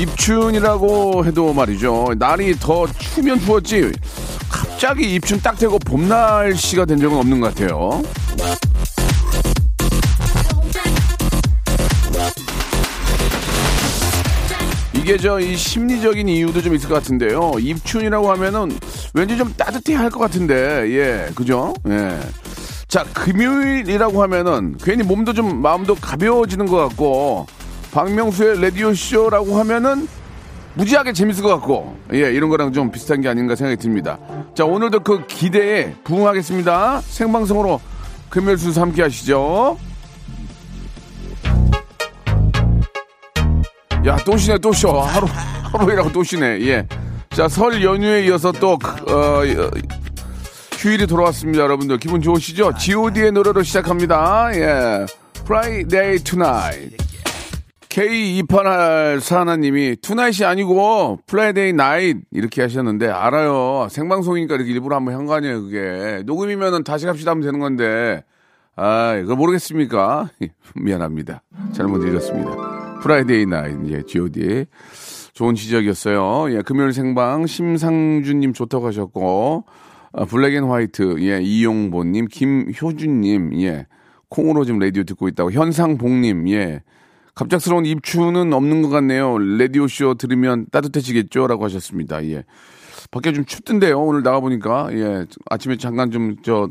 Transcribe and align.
입춘이라고 0.00 1.26
해도 1.26 1.52
말이죠. 1.52 2.14
날이 2.18 2.58
더 2.58 2.86
추면 2.98 3.38
추웠지. 3.40 3.92
갑자기 4.48 5.14
입춘 5.14 5.40
딱 5.40 5.58
되고 5.58 5.78
봄 5.78 6.08
날씨가 6.08 6.86
된 6.86 6.98
적은 6.98 7.18
없는 7.18 7.40
것 7.40 7.54
같아요. 7.54 8.02
이게 14.92 15.16
저 15.16 15.40
이 15.40 15.56
심리적인 15.56 16.28
이유도 16.28 16.60
좀 16.62 16.74
있을 16.74 16.88
것 16.88 16.96
같은데요. 16.96 17.52
입춘이라고 17.58 18.30
하면은 18.32 18.78
왠지 19.14 19.36
좀 19.36 19.52
따뜻해 19.56 19.94
할 19.94 20.10
것 20.10 20.18
같은데, 20.18 20.54
예, 20.90 21.30
그죠? 21.34 21.72
예. 21.88 22.18
자, 22.88 23.04
금요일이라고 23.14 24.22
하면은 24.22 24.76
괜히 24.82 25.02
몸도 25.04 25.32
좀 25.32 25.62
마음도 25.62 25.94
가벼워지는 25.94 26.66
것 26.66 26.76
같고, 26.88 27.46
박명수의 27.92 28.60
라디오 28.60 28.94
쇼라고 28.94 29.58
하면은 29.60 30.08
무지하게 30.74 31.12
재밌을 31.12 31.42
것 31.42 31.48
같고, 31.48 31.96
예, 32.14 32.32
이런 32.32 32.48
거랑 32.48 32.72
좀 32.72 32.90
비슷한 32.90 33.20
게 33.20 33.28
아닌가 33.28 33.56
생각이 33.56 33.80
듭니다. 33.80 34.18
자, 34.54 34.64
오늘도 34.64 35.00
그 35.00 35.26
기대에 35.26 35.94
부응하겠습니다. 36.04 37.00
생방송으로 37.00 37.80
금요일 38.28 38.56
순서 38.56 38.80
함께 38.80 39.02
하시죠. 39.02 39.76
야, 44.06 44.16
또 44.24 44.36
쉬네, 44.36 44.58
또 44.58 44.72
쉬어. 44.72 45.00
하루, 45.00 45.26
하루 45.72 45.92
일하고 45.92 46.12
또 46.12 46.22
쉬네, 46.22 46.60
예. 46.66 46.86
자, 47.30 47.48
설 47.48 47.82
연휴에 47.82 48.24
이어서 48.26 48.52
또, 48.52 48.78
어, 49.08 49.12
어, 49.12 49.70
휴일이 50.78 51.06
돌아왔습니다, 51.06 51.64
여러분들. 51.64 51.98
기분 51.98 52.22
좋으시죠? 52.22 52.72
GOD의 52.78 53.32
노래로 53.32 53.62
시작합니다. 53.64 54.50
예. 54.54 55.06
Friday 55.42 56.22
Tonight. 56.22 57.09
K2884 57.90 59.34
하나님이 59.36 59.96
tonight이 60.00 60.44
아니고 60.44 61.18
Friday 61.26 61.72
Night 61.72 62.18
이렇게 62.30 62.62
하셨는데 62.62 63.08
알아요. 63.08 63.88
생방송이니까 63.90 64.54
이렇게 64.54 64.70
일부러 64.70 64.96
한번 64.96 65.14
한 65.14 65.26
거 65.26 65.34
아니에요, 65.34 65.62
그게. 65.62 66.22
녹음이면은 66.24 66.84
다시 66.84 67.06
합시다 67.06 67.32
하면 67.32 67.42
되는 67.44 67.58
건데. 67.58 68.22
아, 68.76 69.16
이거 69.16 69.34
모르겠습니까? 69.36 70.30
미안합니다. 70.76 71.42
잘못 71.72 72.06
읽었습니다. 72.06 73.00
Friday 73.02 73.46
Night, 73.46 73.76
예, 73.90 74.02
GOD. 74.06 74.66
좋은 75.34 75.54
지적이었어요. 75.56 76.54
예, 76.56 76.62
금요일 76.62 76.92
생방 76.92 77.46
심상준님 77.46 78.52
좋다고 78.52 78.86
하셨고, 78.86 79.64
아, 80.12 80.24
Black 80.26 80.54
and 80.54 80.64
White, 80.64 81.16
예, 81.20 81.40
이용보님, 81.42 82.26
김효준님, 82.30 83.60
예, 83.62 83.86
콩으로 84.28 84.64
지금 84.64 84.78
라디오 84.78 85.02
듣고 85.02 85.28
있다고, 85.28 85.50
현상봉님, 85.52 86.48
예, 86.50 86.82
갑작스러운 87.44 87.86
입추는 87.86 88.52
없는 88.52 88.82
것 88.82 88.90
같네요. 88.90 89.38
라디오 89.38 89.88
쇼 89.88 90.12
들으면 90.12 90.66
따뜻해지겠죠? 90.70 91.46
라고 91.46 91.64
하셨습니다. 91.64 92.22
예. 92.26 92.44
밖에 93.10 93.32
좀 93.32 93.46
춥던데요. 93.46 93.98
오늘 93.98 94.22
나가 94.22 94.40
보니까. 94.40 94.90
예. 94.92 95.24
아침에 95.48 95.78
잠깐 95.78 96.10
좀, 96.10 96.36
저, 96.42 96.68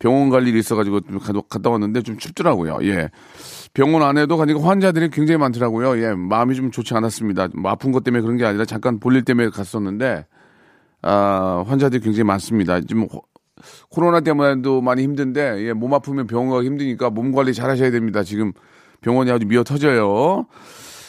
병원 0.00 0.28
갈 0.28 0.48
일이 0.48 0.58
있어가지고 0.58 1.02
좀 1.02 1.18
가- 1.20 1.32
갔다 1.48 1.70
왔는데 1.70 2.02
좀 2.02 2.18
춥더라고요. 2.18 2.78
예. 2.82 3.10
병원 3.74 4.02
안에도 4.02 4.36
가니까 4.36 4.60
환자들이 4.60 5.10
굉장히 5.10 5.38
많더라고요. 5.38 6.02
예. 6.02 6.14
마음이 6.14 6.56
좀 6.56 6.72
좋지 6.72 6.94
않았습니다. 6.94 7.50
뭐 7.54 7.70
아픈 7.70 7.92
것 7.92 8.02
때문에 8.02 8.20
그런 8.20 8.36
게 8.38 8.44
아니라 8.44 8.64
잠깐 8.64 8.98
볼일 8.98 9.22
때문에 9.22 9.50
갔었는데, 9.50 10.26
아, 11.02 11.62
환자들이 11.68 12.02
굉장히 12.02 12.24
많습니다. 12.24 12.80
지금 12.80 13.02
호- 13.04 13.22
코로나 13.88 14.18
때문에도 14.18 14.80
많이 14.80 15.04
힘든데, 15.04 15.64
예, 15.68 15.72
몸 15.74 15.94
아프면 15.94 16.26
병원 16.26 16.50
가기 16.50 16.66
힘드니까 16.66 17.08
몸 17.10 17.30
관리 17.30 17.54
잘 17.54 17.70
하셔야 17.70 17.92
됩니다. 17.92 18.24
지금 18.24 18.52
병원이 19.02 19.30
아주 19.30 19.46
미어 19.46 19.64
터져요. 19.64 20.46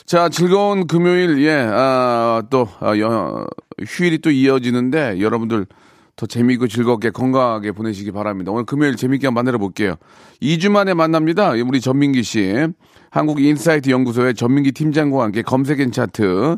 자, 0.06 0.30
즐거운 0.30 0.88
금요일, 0.88 1.42
예, 1.44 1.52
아, 1.72 2.42
또, 2.50 2.68
아, 2.80 2.98
여- 3.00 3.46
휴일이 3.86 4.20
또 4.20 4.32
이어지는데, 4.32 5.20
여러분들 5.22 5.68
더 6.16 6.26
재미있고 6.26 6.68
즐겁게 6.68 7.12
건강하게 7.12 7.72
보내시기 7.72 8.12
바랍니다. 8.12 8.52
오늘 8.52 8.66
금요일 8.66 8.96
재미있게 8.96 9.28
한번 9.28 9.46
만들어 9.46 9.58
볼게요. 9.58 9.96
2주 10.42 10.70
만에 10.70 10.94
만납니다. 10.94 11.52
우리 11.52 11.80
전민기 11.80 12.24
씨. 12.24 12.68
한국 13.12 13.40
인사이트 13.42 13.90
연구소의 13.90 14.34
전민기 14.36 14.72
팀장과 14.74 15.24
함께 15.24 15.42
검색 15.42 15.86
N 15.86 15.92
차트 15.92 16.58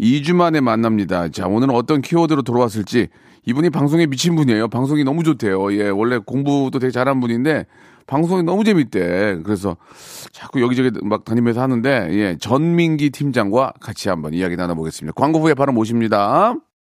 2주 0.00 0.34
만에 0.34 0.60
만납니다. 0.60 1.28
자, 1.28 1.46
오늘은 1.46 1.74
어떤 1.74 2.00
키워드로 2.00 2.42
돌아왔을지 2.42 3.08
이분이 3.46 3.70
방송에 3.70 4.06
미친 4.06 4.36
분이에요. 4.36 4.68
방송이 4.68 5.04
너무 5.04 5.22
좋대요. 5.24 5.72
예, 5.74 5.88
원래 5.88 6.18
공부도 6.18 6.78
되게 6.78 6.90
잘하는 6.90 7.20
분인데 7.20 7.66
방송이 8.06 8.42
너무 8.42 8.64
재밌대. 8.64 9.40
그래서 9.44 9.76
자꾸 10.32 10.60
여기저기 10.60 10.90
막 11.02 11.24
다니면서 11.24 11.60
하는데 11.60 12.08
예, 12.12 12.36
전민기 12.40 13.10
팀장과 13.10 13.74
같이 13.80 14.08
한번 14.08 14.34
이야기 14.34 14.56
나눠보겠습니다. 14.56 15.14
광고 15.14 15.40
후에 15.40 15.54
바로 15.54 15.72
모십니다. 15.72 16.54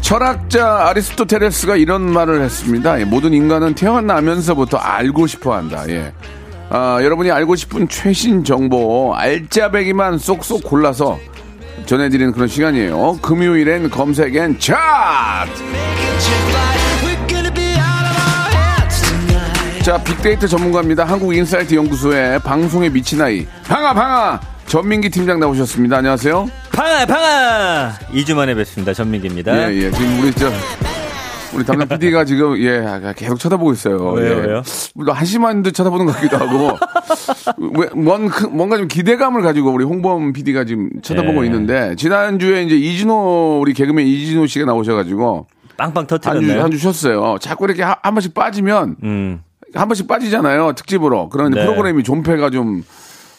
철학자 0.00 0.88
아리스토텔레스가 0.88 1.76
이런 1.76 2.02
말을 2.02 2.42
했습니다. 2.42 3.00
예, 3.00 3.04
모든 3.04 3.32
인간은 3.32 3.74
태어나면서부터 3.74 4.76
알고 4.76 5.28
싶어 5.28 5.54
한다. 5.54 5.84
예. 5.88 6.12
아, 6.68 6.98
여러분이 7.00 7.30
알고 7.30 7.54
싶은 7.54 7.88
최신 7.88 8.42
정보 8.42 9.14
알짜배기만 9.14 10.18
쏙쏙 10.18 10.64
골라서 10.64 11.18
전해드리는 11.86 12.32
그런 12.32 12.48
시간이에요. 12.48 13.18
금요일엔 13.22 13.90
검색엔 13.90 14.58
차트! 14.58 15.50
자, 19.82 20.02
빅데이터 20.02 20.46
전문가입니다. 20.46 21.04
한국인사이트 21.04 21.74
연구소의 21.74 22.40
방송에 22.40 22.88
미친 22.88 23.22
아이 23.22 23.46
방아 23.66 23.94
방아 23.94 24.40
전민기 24.66 25.08
팀장 25.10 25.40
나오셨습니다. 25.40 25.98
안녕하세요. 25.98 26.48
방아 26.80 27.04
방아 27.04 27.92
2주 28.10 28.34
만에 28.34 28.54
뵙습니다 28.54 28.94
전민기입니다 28.94 29.70
예, 29.70 29.76
예. 29.76 29.90
지금 29.90 30.18
우리 30.22 30.32
저 30.32 30.50
우리 31.52 31.62
담당 31.62 31.86
PD가 31.86 32.24
지금 32.24 32.56
예 32.62 32.82
계속 33.16 33.38
쳐다보고 33.38 33.72
있어요. 33.72 33.98
왜요, 34.12 34.32
예. 34.32 34.46
왜요? 34.46 34.62
물론 34.94 35.14
한심한 35.14 35.62
듯 35.62 35.72
쳐다보는 35.72 36.06
것 36.06 36.12
같기도 36.12 36.38
하고 36.38 36.78
왜, 37.76 37.88
뭔, 37.94 38.28
그- 38.28 38.46
뭔가 38.46 38.78
좀 38.78 38.88
기대감을 38.88 39.42
가지고 39.42 39.72
우리 39.72 39.84
홍범 39.84 40.32
PD가 40.32 40.64
지금 40.64 40.88
쳐다보고 41.02 41.42
예. 41.42 41.46
있는데 41.48 41.96
지난주에 41.96 42.62
이제 42.62 42.76
이진호 42.76 43.58
우리 43.60 43.74
개그맨 43.74 44.06
이진호 44.06 44.46
씨가 44.46 44.64
나오셔가지고 44.64 45.48
빵빵 45.76 46.06
한주 46.08 46.18
터뜨렸나요? 46.18 46.62
한주 46.62 46.78
쉬었어요. 46.78 47.36
자꾸 47.42 47.66
이렇게 47.66 47.82
한, 47.82 47.96
한 48.02 48.14
번씩 48.14 48.32
빠지면 48.32 48.96
음. 49.02 49.42
한 49.74 49.86
번씩 49.86 50.08
빠지잖아요. 50.08 50.72
특집으로. 50.76 51.28
그런 51.28 51.50
네. 51.50 51.60
프로그램이 51.62 52.04
존폐가 52.04 52.48
좀 52.48 52.84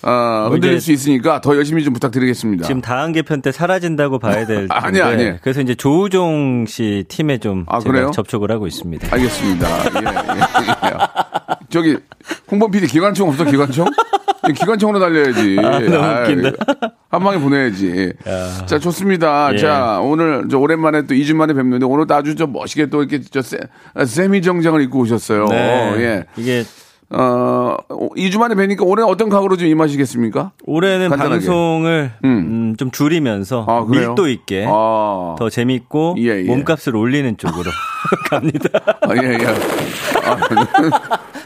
어, 0.03 0.09
뭐 0.45 0.49
흔들릴 0.51 0.81
수 0.81 0.91
있으니까 0.91 1.41
더 1.41 1.55
열심히 1.55 1.83
좀 1.83 1.93
부탁드리겠습니다. 1.93 2.65
지금 2.65 2.81
다음 2.81 3.11
개편 3.11 3.41
때 3.41 3.51
사라진다고 3.51 4.19
봐야 4.19 4.45
될 4.45 4.67
텐데 4.67 4.73
아니야, 4.73 5.07
아니야. 5.07 5.37
그래서 5.41 5.61
이제 5.61 5.75
조우종 5.75 6.65
씨 6.67 7.05
팀에 7.07 7.37
좀 7.37 7.65
아? 7.67 7.79
접촉을 8.11 8.51
하고 8.51 8.67
있습니다. 8.67 9.07
알겠습니다. 9.11 9.67
예, 9.69 10.05
예, 10.05 10.89
예. 10.89 10.97
저기 11.69 11.97
홍범 12.49 12.71
PD 12.71 12.87
기관총 12.87 13.29
없어 13.29 13.45
기관총? 13.45 13.87
기관총으로 14.55 14.99
달려야지. 14.99 15.57
아, 15.59 15.79
너무 15.79 16.21
웃긴다. 16.21 16.51
한 17.09 17.23
방에 17.23 17.37
보내야지. 17.37 18.13
자 18.65 18.79
좋습니다. 18.79 19.53
예. 19.53 19.57
자 19.57 19.99
오늘 20.01 20.47
저 20.49 20.57
오랜만에 20.57 21.03
또 21.03 21.13
2주 21.13 21.35
만에 21.35 21.53
뵙는데 21.53 21.85
오늘도 21.85 22.13
아주 22.15 22.35
좀 22.35 22.51
멋있게 22.51 22.87
또 22.87 23.03
이렇게 23.03 23.21
저 23.29 23.41
세, 23.41 23.57
세미 24.03 24.41
정장을 24.41 24.81
입고 24.81 24.99
오셨어요. 24.99 25.45
네. 25.45 25.93
예. 25.97 26.23
이게 26.37 26.63
어, 27.13 27.75
2주 27.89 28.39
만에 28.39 28.55
뵈니까 28.55 28.85
올해 28.85 29.03
어떤 29.03 29.29
각오로 29.29 29.57
좀 29.57 29.67
임하시겠습니까? 29.67 30.51
올해는 30.65 31.09
간단하게. 31.09 31.45
방송을 31.45 32.11
음. 32.23 32.29
음, 32.29 32.75
좀 32.77 32.89
줄이면서 32.91 33.65
아? 33.67 33.85
밀도 33.89 34.29
있게 34.29 34.65
아. 34.67 35.35
더 35.37 35.49
재밌고 35.49 36.15
예, 36.19 36.39
예. 36.39 36.43
몸값을 36.43 36.95
올리는 36.95 37.35
쪽으로 37.37 37.69
갑니다. 38.29 38.69
아, 39.01 39.09
예, 39.21 39.33
예. 39.33 39.45
아, 40.25 40.37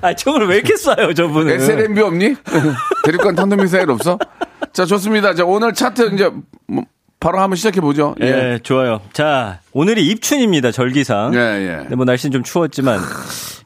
아, 0.02 0.14
총을 0.16 0.48
왜 0.48 0.58
이렇게 0.58 0.76
쏴요, 0.76 1.16
저분은? 1.16 1.54
SLMB 1.56 2.02
없니? 2.02 2.36
대륙간 3.04 3.36
탄도미사일 3.36 3.90
없어? 3.90 4.20
자, 4.72 4.86
좋습니다. 4.86 5.34
자, 5.34 5.46
오늘 5.46 5.74
차트 5.74 6.14
이제 6.14 6.30
뭐 6.68 6.84
바로 7.26 7.40
한번 7.40 7.56
시작해 7.56 7.82
보죠. 7.82 8.14
예. 8.22 8.28
예. 8.28 8.60
좋아요. 8.62 9.02
자, 9.12 9.58
오늘이 9.74 10.06
입춘입니다, 10.10 10.70
절기상. 10.72 11.34
예, 11.34 11.40
예. 11.40 11.78
근데 11.82 11.96
뭐 11.96 12.06
날씨는 12.06 12.32
좀 12.32 12.44
추웠지만 12.44 13.00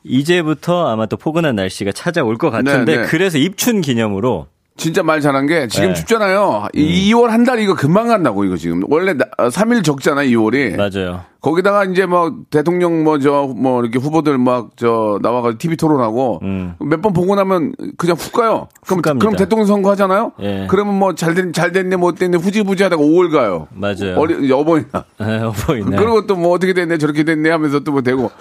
이제부터 0.06 0.88
아마 0.88 1.08
또 1.08 1.18
포근한 1.18 1.58
날씨가 1.58 1.92
찾아올 1.92 2.38
것 2.38 2.52
같은데 2.52 2.86
네, 2.96 3.02
네. 3.02 3.08
그래서 3.08 3.38
입춘 3.38 3.82
기념으로 3.82 4.48
진짜 4.78 5.04
말 5.04 5.20
잘한 5.20 5.46
게 5.46 5.68
지금 5.68 5.90
네. 5.90 5.94
춥잖아요. 5.94 6.70
이 6.74 7.12
2월 7.14 7.28
한 7.28 7.44
달 7.44 7.60
이거 7.60 7.76
금방 7.76 8.08
간다고 8.08 8.46
이거 8.46 8.56
지금. 8.56 8.82
원래 8.88 9.14
3일 9.14 9.84
적잖아, 9.84 10.22
2월이. 10.24 10.78
맞아요. 10.78 11.26
거기다가 11.42 11.86
이제 11.86 12.06
뭐 12.06 12.34
대통령 12.50 13.04
뭐저뭐 13.06 13.82
이렇게 13.82 13.98
후보들 13.98 14.38
막 14.38 14.70
저 14.76 15.20
나와가지고 15.22 15.58
TV 15.58 15.78
토론하고 15.78 16.40
음. 16.44 16.76
몇번 16.80 17.14
보고 17.14 17.34
나면 17.36 17.74
그냥 17.98 18.16
훅 18.18 18.34
가요. 18.34 18.68
그럼 18.86 19.02
갑니다. 19.02 19.24
그럼 19.26 19.36
대통령 19.38 19.66
선거 19.68 19.90
하잖아요. 19.92 20.32
예. 20.42 20.68
그러면 20.70 20.98
뭐 21.00 21.14
잘 21.16 21.34
됐, 21.34 21.52
잘 21.54 21.72
됐네 21.72 21.96
못 21.96 22.16
됐네 22.16 22.38
후지부지하다가 22.38 23.02
5월 23.02 23.32
가요. 23.32 23.68
맞아요. 23.74 24.18
어리 24.18 24.52
어버이날. 24.52 25.04
네, 25.20 25.40
어버이날. 25.42 25.96
그리고 26.00 26.26
또 26.28 26.36
뭐 26.36 26.52
어떻게 26.54 26.74
됐네 26.74 26.98
저렇게 26.98 27.24
됐네 27.24 27.50
하면서 27.50 27.80
또 27.82 27.92
뭐 27.92 28.02
되고 28.02 28.32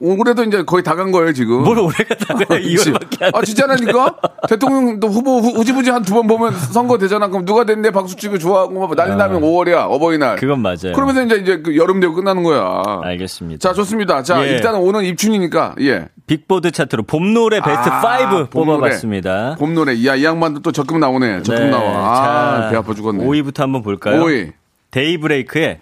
올해도 0.00 0.44
이제 0.44 0.62
거의 0.64 0.82
다 0.84 0.94
간 0.94 1.10
거예요 1.12 1.32
지금. 1.32 1.62
뭘 1.64 1.78
오래 1.78 1.94
가다가 2.04 2.44
2월밖에 2.58 3.22
안 3.22 3.30
아 3.34 3.42
진짜라니까 3.42 4.16
대통령 4.48 5.00
또 5.00 5.08
후보 5.08 5.38
흐- 5.40 5.56
흐지부지 5.58 5.90
한 5.90 6.02
두 6.04 6.14
번 6.14 6.26
보면 6.26 6.52
선거 6.72 6.98
되잖아. 6.98 7.28
그럼 7.28 7.44
누가 7.44 7.64
됐네 7.64 7.90
박수 7.90 8.16
치고 8.16 8.38
좋아하고 8.38 8.78
막 8.86 8.94
난리 8.96 9.16
나면 9.16 9.40
5월이야 9.40 9.86
어버이날. 9.88 10.36
그건 10.36 10.60
맞아요. 10.60 10.92
그러면서 10.94 11.22
이제 11.24 11.36
이제 11.36 11.62
그 11.62 11.76
여름 11.76 12.00
되고 12.00 12.12
끝나 12.14 12.31
는 12.34 12.42
거야. 12.42 12.82
알겠습니다. 13.02 13.58
자 13.68 13.74
좋습니다. 13.74 14.22
자 14.22 14.44
예. 14.46 14.50
일단 14.52 14.74
오늘 14.76 15.04
입춘이니까 15.04 15.74
예. 15.80 16.08
빅보드 16.26 16.70
차트로 16.70 17.02
봄 17.02 17.34
노래 17.34 17.60
베스트 17.60 17.88
아, 17.88 18.00
5봄 18.00 18.30
노래. 18.30 18.46
뽑아봤습니다. 18.48 19.56
봄 19.58 19.74
노래 19.74 19.92
야 20.06 20.16
이 20.16 20.24
양반도 20.24 20.60
또 20.60 20.72
적금 20.72 21.00
나오네. 21.00 21.42
적금 21.42 21.64
네, 21.64 21.70
나와. 21.70 22.14
자, 22.14 22.66
아 22.66 22.69
배 22.69 22.76
아파 22.76 22.94
죽었네. 22.94 23.24
5위부터 23.24 23.58
한번 23.60 23.82
볼까요? 23.82 24.22
5위. 24.24 24.52
데이브레이크의 24.90 25.80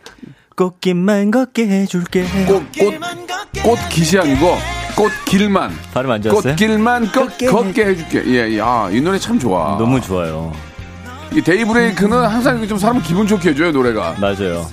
꽃길만 0.57 1.31
걷게 1.31 1.67
해줄게. 1.69 2.25
꽃 2.47 2.65
꽃 2.79 2.99
꽃 3.63 3.79
기시 3.91 4.19
아니고 4.19 4.57
꽃길만. 4.97 5.71
발음 5.95 6.11
안 6.11 6.23
좋았어요? 6.23 6.53
꽃길만 6.53 7.13
걷, 7.13 7.39
걷게 7.39 7.85
해줄게. 7.87 8.23
예, 8.27 8.49
예. 8.57 8.61
아, 8.61 8.89
이 8.93 9.01
노래 9.01 9.19
참 9.19 9.39
좋아. 9.39 9.77
너무 9.79 10.01
좋아요. 10.01 10.53
이 11.33 11.41
데이브레이크는 11.41 12.17
항상 12.27 12.67
좀 12.67 12.77
사람 12.79 13.01
기분 13.03 13.27
좋게 13.27 13.51
해줘요 13.51 13.71
노래가. 13.73 14.17
맞아요. 14.21 14.67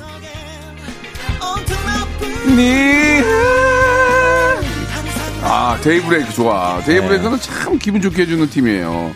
니. 2.57 3.21
아, 5.43 5.77
데이브레이크 5.81 6.33
좋아. 6.33 6.81
데이브레이크는 6.85 7.39
참 7.39 7.77
기분 7.79 8.01
좋게 8.01 8.23
해주는 8.23 8.49
팀이에요. 8.49 9.11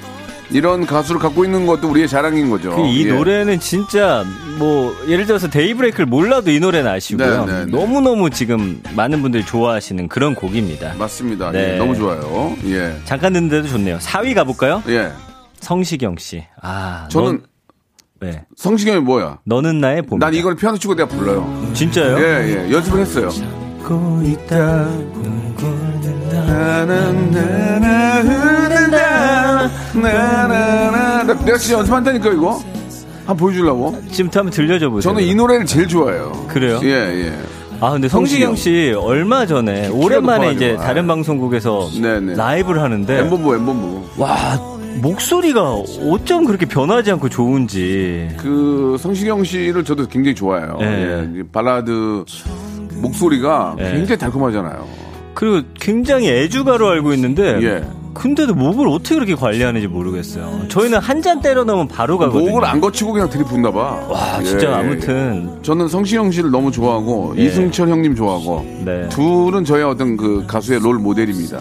이런 0.52 0.86
가수를 0.86 1.20
갖고 1.20 1.44
있는 1.46 1.66
것도 1.66 1.90
우리의 1.90 2.08
자랑인 2.10 2.50
거죠. 2.50 2.76
그 2.76 2.82
이 2.86 3.08
예. 3.08 3.14
노래는 3.14 3.60
진짜 3.62 4.26
뭐 4.58 4.94
예를 5.08 5.26
들어서 5.26 5.50
데이브레이크를 5.50 6.06
몰라도 6.06 6.52
이 6.52 6.60
노래는 6.60 6.92
아시고요. 6.92 7.46
네, 7.46 7.52
네, 7.54 7.66
네. 7.66 7.72
너무너무 7.72 8.30
지금 8.30 8.82
많은 8.96 9.22
분들이 9.22 9.46
좋아하시는 9.46 10.08
그런 10.10 10.36
곡입니다. 10.36 10.94
맞습니다. 11.00 11.52
네. 11.52 11.74
예, 11.74 11.78
너무 11.78 11.96
좋아요. 11.96 12.56
예. 12.66 12.96
잠깐 13.06 13.34
듣는데도 13.34 13.68
좋네요. 13.70 13.98
4위 14.00 14.36
가볼까요? 14.36 14.84
예. 14.90 15.12
성시경 15.62 16.18
씨. 16.18 16.44
아, 16.62 17.08
저는 17.10 17.28
넌, 17.32 17.42
네. 18.22 18.46
성시경이 18.56 19.00
뭐야? 19.02 19.40
너는 19.46 19.82
나의 19.82 20.04
봄. 20.04 20.20
난 20.20 20.34
이걸 20.34 20.56
피아노 20.56 20.78
치고 20.78 20.96
내가 20.96 21.10
불러요. 21.10 21.72
진짜요? 21.74 22.20
예, 22.20 22.68
예. 22.68 22.72
연습을 22.72 23.00
했어요. 23.02 23.30
내가 31.46 31.58
진짜 31.58 31.80
연습한다니까 31.80 32.30
이거. 32.32 32.62
한번 33.26 33.38
보여주려고. 33.38 33.98
지금부터 34.12 34.40
한번 34.42 34.52
들려줘 34.52 34.90
보세요. 34.90 35.14
저는 35.14 35.28
이 35.28 35.34
노래를 35.34 35.66
제일 35.66 35.88
좋아해요. 35.88 36.46
그래요? 36.48 36.80
예, 36.84 36.90
예. 36.90 37.34
아 37.80 37.92
근데 37.92 38.08
성시경 38.08 38.56
씨 38.56 38.94
얼마 38.96 39.48
전에 39.48 39.88
오랜만에. 39.88 40.52
이제 40.52 40.78
다른 40.78 41.08
방송국에서 41.08 41.90
네네. 42.00 42.36
라이브를 42.36 42.84
하는데 42.84 43.20
엠본부, 43.20 43.56
엠본부. 43.56 44.22
와 44.22 44.60
목소리가 45.00 45.74
어쩜 46.10 46.46
그렇게 46.46 46.66
변하지 46.66 47.12
않고 47.12 47.30
좋은지 47.30 48.30
그 48.38 48.98
성시경 49.00 49.44
씨를 49.44 49.84
저도 49.84 50.08
굉장히 50.08 50.36
좋아해요. 50.36 50.78
예. 50.82 50.86
예. 50.86 51.40
이 51.40 51.44
발라드 51.44 52.26
목소리가 52.96 53.76
예. 53.80 53.84
굉장히 53.94 54.18
달콤하잖아요. 54.20 54.86
그리고 55.34 55.66
굉장히 55.80 56.30
애주가로 56.30 56.88
알고 56.90 57.14
있는데 57.14 57.60
예. 57.64 57.84
근데도 58.14 58.54
목을 58.54 58.90
어떻게 58.90 59.16
그렇게 59.16 59.36
관리하는지 59.36 59.88
모르겠어요. 59.88 60.68
저희는 60.68 61.00
한 61.00 61.22
잔 61.22 61.40
때려 61.42 61.64
넣으면 61.64 61.88
바로 61.88 62.18
가거든요. 62.18 62.50
목을 62.50 62.66
안 62.66 62.82
거치고 62.82 63.14
그냥 63.14 63.30
들이붓나 63.30 63.72
봐. 63.72 63.80
와 64.10 64.44
진짜 64.44 64.68
예, 64.68 64.72
예. 64.72 64.76
아무튼 64.76 65.50
저는 65.62 65.88
성시경 65.88 66.32
씨를 66.32 66.52
너무 66.52 66.72
좋아하고 66.72 67.36
예. 67.38 67.44
이승철 67.46 67.88
형님 67.90 68.16
좋아하고 68.16 68.66
네. 68.84 69.08
둘은 69.10 69.64
저의 69.64 69.84
어떤 69.86 70.18
그 70.18 70.44
가수의 70.48 70.80
롤 70.82 70.98
모델입니다. 71.00 71.60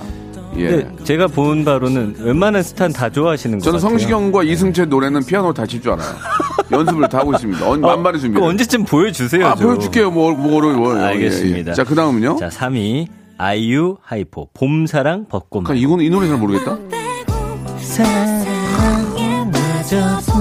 예. 0.61 0.89
제가 1.05 1.27
본 1.29 1.65
바로는 1.65 2.17
웬만한 2.19 2.63
스타는 2.63 2.93
다 2.93 3.09
좋아하시는 3.11 3.59
것 3.59 3.65
저는 3.65 3.79
같아요. 3.79 3.91
성시경과 3.91 4.43
이승철 4.45 4.89
노래는 4.89 5.25
피아노 5.25 5.53
다 5.53 5.67
칠 5.67 5.81
줄 5.81 5.93
알아요. 5.93 6.09
연습을 6.73 7.09
다 7.09 7.19
하고 7.19 7.33
있습니다. 7.33 7.69
언, 7.69 7.81
만발의 7.81 8.21
준비. 8.21 8.39
그 8.39 8.45
언제쯤 8.47 8.85
보여주세요. 8.85 9.47
아, 9.47 9.55
좀. 9.57 9.67
보여줄게요. 9.69 10.11
뭐, 10.11 10.33
뭐를, 10.33 10.75
뭐. 10.75 10.95
알겠습니다. 10.95 11.73
자, 11.75 11.83
그 11.85 11.95
다음은요? 11.95 12.37
자 12.39 12.49
3위 12.49 13.07
아이유 13.39 13.97
하이포 14.03 14.51
봄사랑 14.55 15.27
벚꽃 15.29 15.65
그러니까 15.65 15.75
이거는, 15.87 16.05
이 16.05 16.11
노래 16.11 16.29
잘 16.29 16.37
모르겠다. 16.39 16.77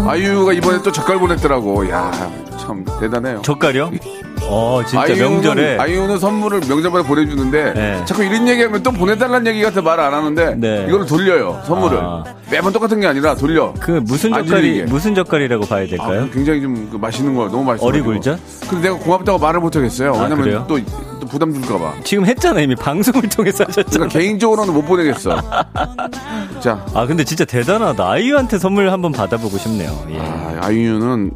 아이유가 0.07 0.53
이번에 0.53 0.81
또 0.83 0.91
젓갈 0.91 1.19
보냈더라고. 1.19 1.89
야, 1.89 2.11
참 2.59 2.85
대단해요. 2.99 3.41
젓갈이요? 3.43 3.91
어 4.49 4.81
진짜 4.85 5.03
아이유는, 5.03 5.29
명절에 5.31 5.77
아이유는 5.77 6.17
선물을 6.19 6.61
명절마다 6.67 7.07
보내주는데 7.07 7.73
네. 7.73 8.01
자꾸 8.05 8.23
이런 8.23 8.47
얘기하면 8.47 8.81
또 8.83 8.91
보내달라는 8.91 9.47
얘기 9.47 9.61
같아 9.61 9.81
말안 9.81 10.13
하는데 10.13 10.55
네. 10.55 10.85
이걸 10.87 11.05
돌려요 11.05 11.61
선물을 11.65 11.97
아. 12.01 12.23
매번 12.49 12.73
똑같은 12.73 12.99
게 12.99 13.05
아니라 13.05 13.35
돌려. 13.35 13.73
그 13.79 13.91
무슨 14.03 14.33
안 14.33 14.45
젓갈이. 14.45 14.83
무슨 14.83 15.13
젓갈이라고 15.13 15.65
봐야 15.65 15.83
아, 15.83 15.85
될까요? 15.87 16.27
굉장히 16.33 16.61
좀 16.61 16.89
그 16.89 16.97
맛있는 16.97 17.35
거 17.35 17.47
너무 17.47 17.63
맛있어. 17.63 17.85
어리굴젓? 17.85 18.39
근데 18.67 18.89
내가 18.89 18.99
고맙다고 18.99 19.37
말을 19.37 19.59
못 19.59 19.75
하겠어요. 19.75 20.13
아, 20.15 20.23
왜냐면? 20.23 20.65
또, 20.67 20.79
또 21.19 21.27
부담 21.27 21.53
줄까봐. 21.53 21.93
지금 22.03 22.25
했잖아요 22.25 22.63
이미 22.63 22.75
방송을 22.75 23.29
통해서 23.29 23.65
하셨잖아요. 23.65 23.89
그러니까 23.91 24.19
개인적으로는 24.19 24.73
못 24.73 24.81
보내겠어. 24.83 25.39
자, 26.59 26.83
아 26.95 27.05
근데 27.05 27.23
진짜 27.23 27.45
대단하다. 27.45 28.09
아이유한테 28.09 28.57
선물 28.57 28.91
한번 28.91 29.11
받아보고 29.11 29.57
싶네요. 29.59 29.91
예. 30.09 30.19
아, 30.19 30.57
아이유는 30.63 31.31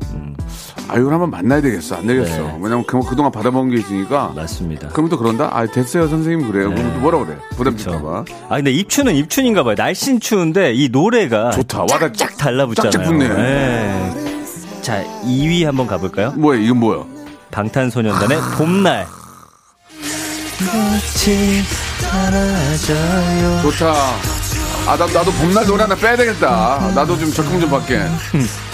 아이유를 0.93 1.11
한번 1.11 1.31
만나야 1.31 1.59
되겠어. 1.61 1.95
안 1.95 2.05
되겠어. 2.07 2.37
네. 2.37 2.57
왜냐면 2.61 2.83
그, 2.85 2.99
그동안 2.99 3.31
받아본 3.31 3.71
게 3.71 3.77
있으니까. 3.77 4.31
맞습니다. 4.35 4.89
그럼 4.89 5.09
또 5.09 5.17
그런다? 5.17 5.49
아, 5.51 5.65
됐어요, 5.65 6.07
선생님. 6.07 6.51
그래요. 6.51 6.69
그럼 6.69 6.93
또 6.93 6.99
뭐라 6.99 7.25
그래? 7.25 7.35
부담 7.57 7.75
줄까봐. 7.75 8.25
아 8.49 8.55
근데 8.55 8.71
입추는 8.71 9.15
입춘인가 9.15 9.63
봐요. 9.63 9.73
날씬 9.75 10.19
추운데 10.19 10.71
이 10.73 10.89
노래가 10.89 11.49
좋다. 11.51 11.81
와다 11.81 12.11
쫙 12.13 12.37
달라붙잖아요. 12.37 12.91
쫙쫙 12.91 13.05
붙네. 13.05 13.27
네. 13.27 14.81
자 14.81 15.03
2위 15.25 15.65
한번 15.65 15.87
가볼까요? 15.87 16.31
뭐야, 16.33 16.59
이건 16.59 16.77
뭐야? 16.77 17.03
방탄소년단의 17.49 18.37
봄날. 18.57 19.07
좋다. 23.63 23.93
아, 24.85 24.97
나, 24.97 25.05
나도 25.07 25.31
봄날 25.31 25.65
노래 25.65 25.83
하나 25.83 25.95
빼야 25.95 26.15
되겠다. 26.15 26.91
나도 26.93 27.17
좀 27.17 27.31
적응 27.31 27.59
좀 27.59 27.69
받게. 27.69 27.99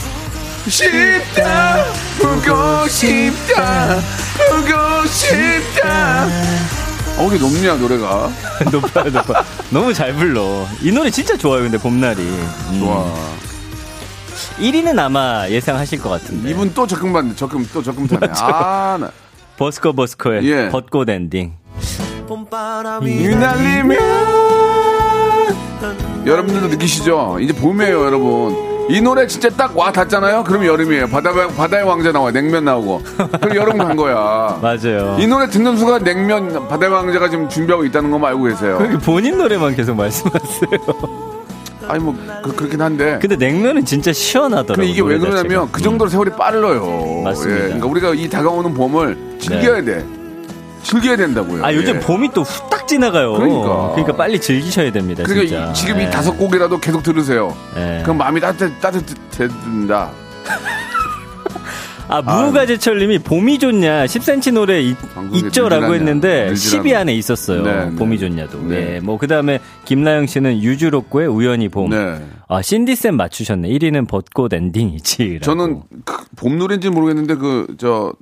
싶다, 0.67 1.83
보고 2.21 2.87
싶다, 2.87 3.95
보고 4.49 5.05
싶다. 5.07 6.25
어, 7.17 7.23
우리 7.23 7.39
높냐, 7.39 7.75
노래가. 7.75 8.29
높아요, 8.71 9.09
높아. 9.11 9.43
너무 9.69 9.93
잘 9.93 10.13
불러. 10.13 10.65
이 10.81 10.91
노래 10.91 11.09
진짜 11.09 11.35
좋아요, 11.37 11.63
근데 11.63 11.77
봄날이. 11.77 12.21
음. 12.21 12.79
좋아. 12.79 13.13
1위는 14.59 14.97
아마 14.99 15.47
예상하실 15.49 15.99
것 16.01 16.09
같은데. 16.09 16.49
이분 16.51 16.73
또 16.73 16.85
적금 16.87 17.11
받네. 17.13 17.35
적금, 17.35 17.65
또 17.73 17.81
적금 17.81 18.07
타네. 18.07 18.27
아, 18.37 18.97
나. 18.99 19.11
버스커 19.57 19.93
버스커의 19.93 20.45
예. 20.45 20.69
벚꽃 20.69 21.09
엔딩. 21.09 21.53
휘날리면 23.17 23.97
여러분들도 26.25 26.67
느끼시죠? 26.67 27.39
이제 27.41 27.53
봄이에요, 27.53 28.05
여러분. 28.05 28.68
이 28.89 28.99
노래 29.01 29.27
진짜 29.27 29.49
딱 29.49 29.75
와 29.75 29.91
닿잖아요. 29.91 30.43
그럼 30.43 30.65
여름이에요. 30.65 31.07
바다 31.07 31.31
바다의 31.55 31.83
왕자 31.85 32.11
나와 32.11 32.31
냉면 32.31 32.65
나오고. 32.65 33.01
그럼 33.39 33.55
여름 33.55 33.77
간 33.77 33.95
거야. 33.95 34.57
맞아요. 34.61 35.15
이 35.19 35.27
노래 35.27 35.47
듣는 35.47 35.77
순간 35.77 36.03
냉면 36.03 36.67
바다의 36.67 36.91
왕자가 36.91 37.29
지금 37.29 37.47
준비하고 37.47 37.85
있다는 37.85 38.09
것만 38.11 38.31
알고 38.31 38.43
계세요. 38.45 38.79
본인 39.05 39.37
노래만 39.37 39.75
계속 39.75 39.95
말씀하세요. 39.95 41.29
아니 41.87 42.03
뭐 42.03 42.15
그, 42.43 42.63
렇긴 42.63 42.81
한데. 42.81 43.17
근데 43.21 43.35
냉면은 43.35 43.83
진짜 43.85 44.11
시원하더라고요. 44.13 44.75
근데 44.75 44.87
이게 44.89 45.01
왜 45.01 45.17
그러냐면 45.17 45.43
자체가. 45.43 45.67
그 45.71 45.81
정도로 45.81 46.09
세월이 46.09 46.31
빨라요. 46.31 47.21
맞습니다. 47.23 47.55
예, 47.55 47.63
그러니까 47.65 47.87
우리가 47.87 48.13
이 48.15 48.29
다가오는 48.29 48.73
봄을 48.73 49.37
즐겨야 49.39 49.83
돼. 49.83 50.05
즐겨야 50.83 51.15
된다고요. 51.17 51.63
아 51.65 51.73
요즘 51.73 51.95
예. 51.95 51.99
봄이 51.99 52.29
또 52.33 52.41
후딱 52.43 52.87
지나가요. 52.87 53.33
그러니까. 53.33 53.89
그러니까 53.91 54.15
빨리 54.15 54.39
즐기셔야 54.39 54.91
됩니다. 54.91 55.23
그러니까 55.23 55.47
진짜. 55.47 55.71
이- 55.71 55.73
지금 55.73 55.99
예. 56.01 56.05
이 56.05 56.09
다섯 56.09 56.33
곡이라도 56.37 56.79
계속 56.79 57.03
들으세요. 57.03 57.55
예. 57.77 57.99
그럼 58.03 58.17
마음이 58.17 58.39
따뜻 58.39 58.79
따뜻해진다. 58.79 60.11
아 62.11 62.23
무가제철님이 62.23 63.19
봄이 63.19 63.59
좋냐 63.59 64.05
10cm 64.05 64.53
노래 64.53 64.81
있, 64.81 64.97
있죠라고 65.31 65.93
했는데 65.93 66.45
늘질하냐. 66.47 66.89
10위 66.89 66.95
안에 66.95 67.13
있었어요. 67.13 67.61
네, 67.61 67.85
네. 67.85 67.95
봄이 67.95 68.17
좋냐도. 68.17 68.59
네. 68.63 68.95
예. 68.95 68.99
뭐 68.99 69.19
그 69.19 69.27
다음에 69.27 69.59
김나영 69.85 70.25
씨는 70.25 70.59
유주로꼬의 70.63 71.27
우연히 71.27 71.69
봄. 71.69 71.91
네. 71.91 72.19
아 72.47 72.63
신디 72.63 72.95
쌤 72.95 73.15
맞추셨네. 73.15 73.69
1위는 73.69 74.07
벚꽃 74.07 74.51
엔딩이지. 74.55 75.41
저는 75.43 75.83
그, 76.03 76.17
봄 76.35 76.57
노래인지 76.57 76.89
모르겠는데 76.89 77.35
그 77.35 77.67
저 77.77 78.13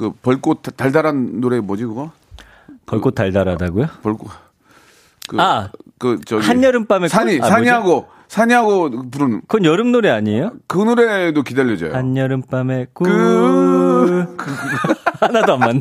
그 0.00 0.12
벌꽃 0.22 0.62
다- 0.62 0.70
달달한 0.74 1.42
노래 1.42 1.60
뭐지 1.60 1.84
그거? 1.84 2.10
벚꽃 2.86 3.14
달달하다고요? 3.14 3.86
벌꽃. 4.02 4.30
그, 5.28 5.38
아, 5.38 5.68
그 5.98 6.18
저기 6.24 6.42
한여름밤의 6.46 7.10
꽃? 7.10 7.14
산이 7.14 7.38
아, 7.42 7.46
산이하고 7.46 8.08
산이하고 8.28 9.10
부르는 9.10 9.42
그건 9.42 9.66
여름 9.66 9.92
노래 9.92 10.08
아니에요? 10.08 10.52
그 10.66 10.78
노래도 10.78 11.42
기다려져요. 11.42 11.92
한여름밤의 11.94 12.86
꿀. 12.94 13.10
그 13.10 14.54
하나도 15.20 15.52
안 15.52 15.58
맞네. 15.60 15.80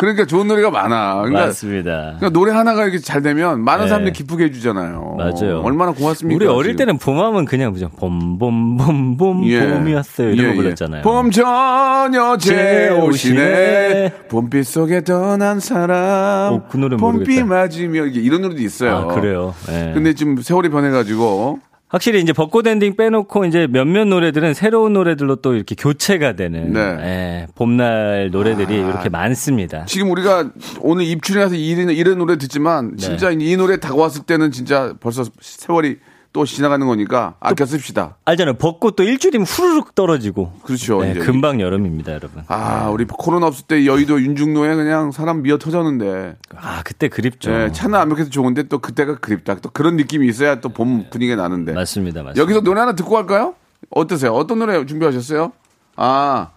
그러니까 0.00 0.24
좋은 0.24 0.48
노래가 0.48 0.70
많아. 0.70 1.16
그러니까, 1.16 1.46
맞습니다. 1.46 1.90
그러니까 2.18 2.30
노래 2.30 2.52
하나가 2.52 2.82
이렇게 2.84 2.98
잘 2.98 3.20
되면 3.22 3.62
많은 3.62 3.84
네. 3.84 3.88
사람들이 3.90 4.12
기쁘게 4.14 4.44
해주잖아요. 4.44 5.16
맞아요. 5.18 5.60
얼마나 5.62 5.92
고맙습니까? 5.92 6.36
우리 6.36 6.46
어릴 6.46 6.72
지금. 6.72 6.76
때는 6.78 6.98
봄하면 6.98 7.44
그냥 7.44 7.72
무조건 7.72 8.38
봄봄봄봄 8.38 9.44
예. 9.46 9.68
봄이었어요 9.68 10.30
이런 10.30 10.38
예, 10.38 10.48
거 10.48 10.52
예. 10.52 10.56
불렀잖아요. 10.56 11.02
봄 11.02 11.30
저녁 11.30 12.38
재오시네. 12.40 14.12
봄빛 14.28 14.66
속에 14.66 15.02
떠난 15.04 15.60
사람 15.60 16.54
어, 16.54 16.62
그 16.70 16.76
노래 16.76 16.96
봄비 16.96 17.18
모르겠다. 17.18 17.44
맞으며 17.46 18.06
이게 18.06 18.20
이런 18.20 18.42
노래도 18.42 18.62
있어요. 18.62 18.96
아 18.96 19.06
그래요. 19.14 19.54
예. 19.70 19.92
근데 19.94 20.14
지금 20.14 20.36
세월이 20.40 20.68
변해가지고 20.70 21.58
확실히 21.90 22.20
이제 22.20 22.32
벚꽃 22.32 22.68
엔딩 22.68 22.94
빼놓고 22.94 23.44
이제 23.46 23.66
몇몇 23.68 24.04
노래들은 24.06 24.54
새로운 24.54 24.92
노래들로 24.92 25.36
또 25.36 25.54
이렇게 25.54 25.74
교체가 25.74 26.36
되는 26.36 26.72
네. 26.72 26.80
예, 26.80 27.46
봄날 27.56 28.30
노래들이 28.30 28.80
아. 28.80 28.88
이렇게 28.88 29.08
많습니다. 29.08 29.86
지금 29.86 30.08
우리가 30.12 30.50
오늘 30.80 31.04
입춘해서 31.04 31.56
이런, 31.56 31.90
이런 31.90 32.18
노래 32.18 32.38
듣지만 32.38 32.92
네. 32.92 32.96
진짜 32.96 33.30
이 33.32 33.56
노래 33.56 33.80
다가왔을 33.80 34.22
때는 34.22 34.52
진짜 34.52 34.94
벌써 35.00 35.24
세월이 35.40 35.98
또 36.32 36.44
지나가는 36.44 36.86
거니까 36.86 37.34
아껴 37.40 37.66
씁시다. 37.66 38.16
알잖아요. 38.24 38.54
벚꽃 38.54 38.94
도 38.94 39.02
일주일이면 39.02 39.46
후루룩 39.46 39.94
떨어지고. 39.96 40.52
그렇죠. 40.62 41.00
네. 41.02 41.14
금방 41.14 41.60
여름입니다, 41.60 42.12
여러분. 42.12 42.44
아, 42.46 42.88
우리 42.90 43.04
코로나 43.04 43.46
없을 43.48 43.66
때 43.66 43.84
여의도 43.84 44.20
윤중로에 44.22 44.76
그냥 44.76 45.10
사람 45.10 45.42
미어 45.42 45.58
터졌는데. 45.58 46.36
아 46.56 46.82
그때 46.84 47.08
그립죠. 47.08 47.50
예, 47.50 47.72
차는 47.72 47.98
아무렇게도 47.98 48.30
좋은데 48.30 48.64
또 48.64 48.78
그때가 48.78 49.16
그립다. 49.18 49.56
또 49.56 49.70
그런 49.70 49.96
느낌이 49.96 50.28
있어야 50.28 50.60
또 50.60 50.68
봄 50.68 51.06
분위기가 51.10 51.34
나는데. 51.42 51.72
맞습니다, 51.72 52.22
맞습니다. 52.22 52.40
여기서 52.40 52.60
노래 52.60 52.80
하나 52.80 52.92
듣고 52.94 53.10
갈까요? 53.10 53.54
어떠세요? 53.90 54.32
어떤 54.32 54.60
노래 54.60 54.86
준비하셨어요? 54.86 55.50
아, 55.96 56.50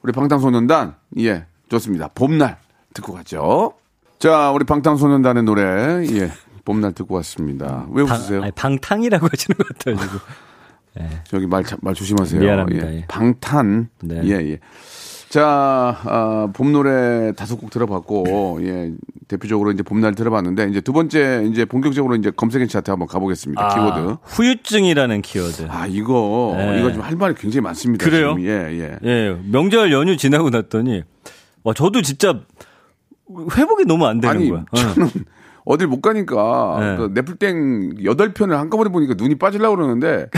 우리 0.00 0.12
방탄소년단. 0.12 0.94
예, 1.18 1.44
좋습니다. 1.68 2.08
봄날 2.14 2.56
듣고 2.94 3.12
갔죠. 3.12 3.74
자, 4.18 4.50
우리 4.52 4.64
방탄소년단의 4.64 5.42
노래. 5.42 5.62
예, 6.10 6.32
봄날 6.68 6.92
듣고 6.92 7.14
왔습니다. 7.14 7.86
왜 7.92 8.04
방, 8.04 8.14
웃으세요? 8.18 8.42
아니, 8.42 8.52
방탕이라고 8.52 9.26
하시는 9.32 9.56
것 9.56 9.68
같아요, 9.68 9.96
지금. 9.96 10.18
저기 11.24 11.46
말, 11.46 11.64
참- 11.64 11.78
말 11.80 11.94
조심하세요. 11.94 12.40
미안합니다, 12.42 12.92
예. 12.92 12.96
예. 12.98 13.04
방탄. 13.08 13.88
네. 14.02 14.20
예, 14.24 14.30
예. 14.50 14.58
자, 15.30 15.96
아, 16.04 16.48
봄 16.52 16.72
노래 16.72 17.32
다섯 17.32 17.56
곡 17.56 17.70
들어봤고, 17.70 18.58
예, 18.62 18.92
대표적으로 19.28 19.72
이제 19.72 19.82
봄날 19.82 20.14
들어봤는데, 20.14 20.68
이제 20.68 20.82
두 20.82 20.92
번째, 20.92 21.46
이제 21.50 21.64
본격적으로 21.64 22.16
이제 22.16 22.30
검색엔 22.30 22.68
차트 22.68 22.90
한번 22.90 23.08
가보겠습니다. 23.08 23.64
아, 23.64 23.68
키워드. 23.74 24.16
후유증이라는 24.24 25.22
키워드. 25.22 25.66
아, 25.70 25.86
이거, 25.86 26.54
네. 26.58 26.80
이거 26.80 26.92
좀할 26.92 27.16
말이 27.16 27.34
굉장히 27.34 27.62
많습니다. 27.62 28.04
그래요? 28.04 28.34
지금. 28.36 28.42
예, 28.50 28.78
예. 28.78 28.98
예, 29.04 29.36
명절 29.50 29.90
연휴 29.92 30.18
지나고 30.18 30.50
났더니, 30.50 31.02
와, 31.62 31.72
저도 31.72 32.02
진짜 32.02 32.40
회복이 33.56 33.84
너무 33.86 34.06
안 34.06 34.20
되는 34.20 34.36
아니, 34.36 34.50
거야. 34.50 34.64
어. 34.70 34.76
저는 34.76 35.08
어딜 35.68 35.86
못 35.86 36.00
가니까, 36.00 36.76
네. 36.80 36.96
그 36.96 37.10
넷플땡 37.14 38.04
여덟 38.04 38.32
편을 38.32 38.56
한꺼번에 38.58 38.90
보니까 38.90 39.14
눈이 39.18 39.34
빠지려고 39.36 39.76
그러는데, 39.76 40.28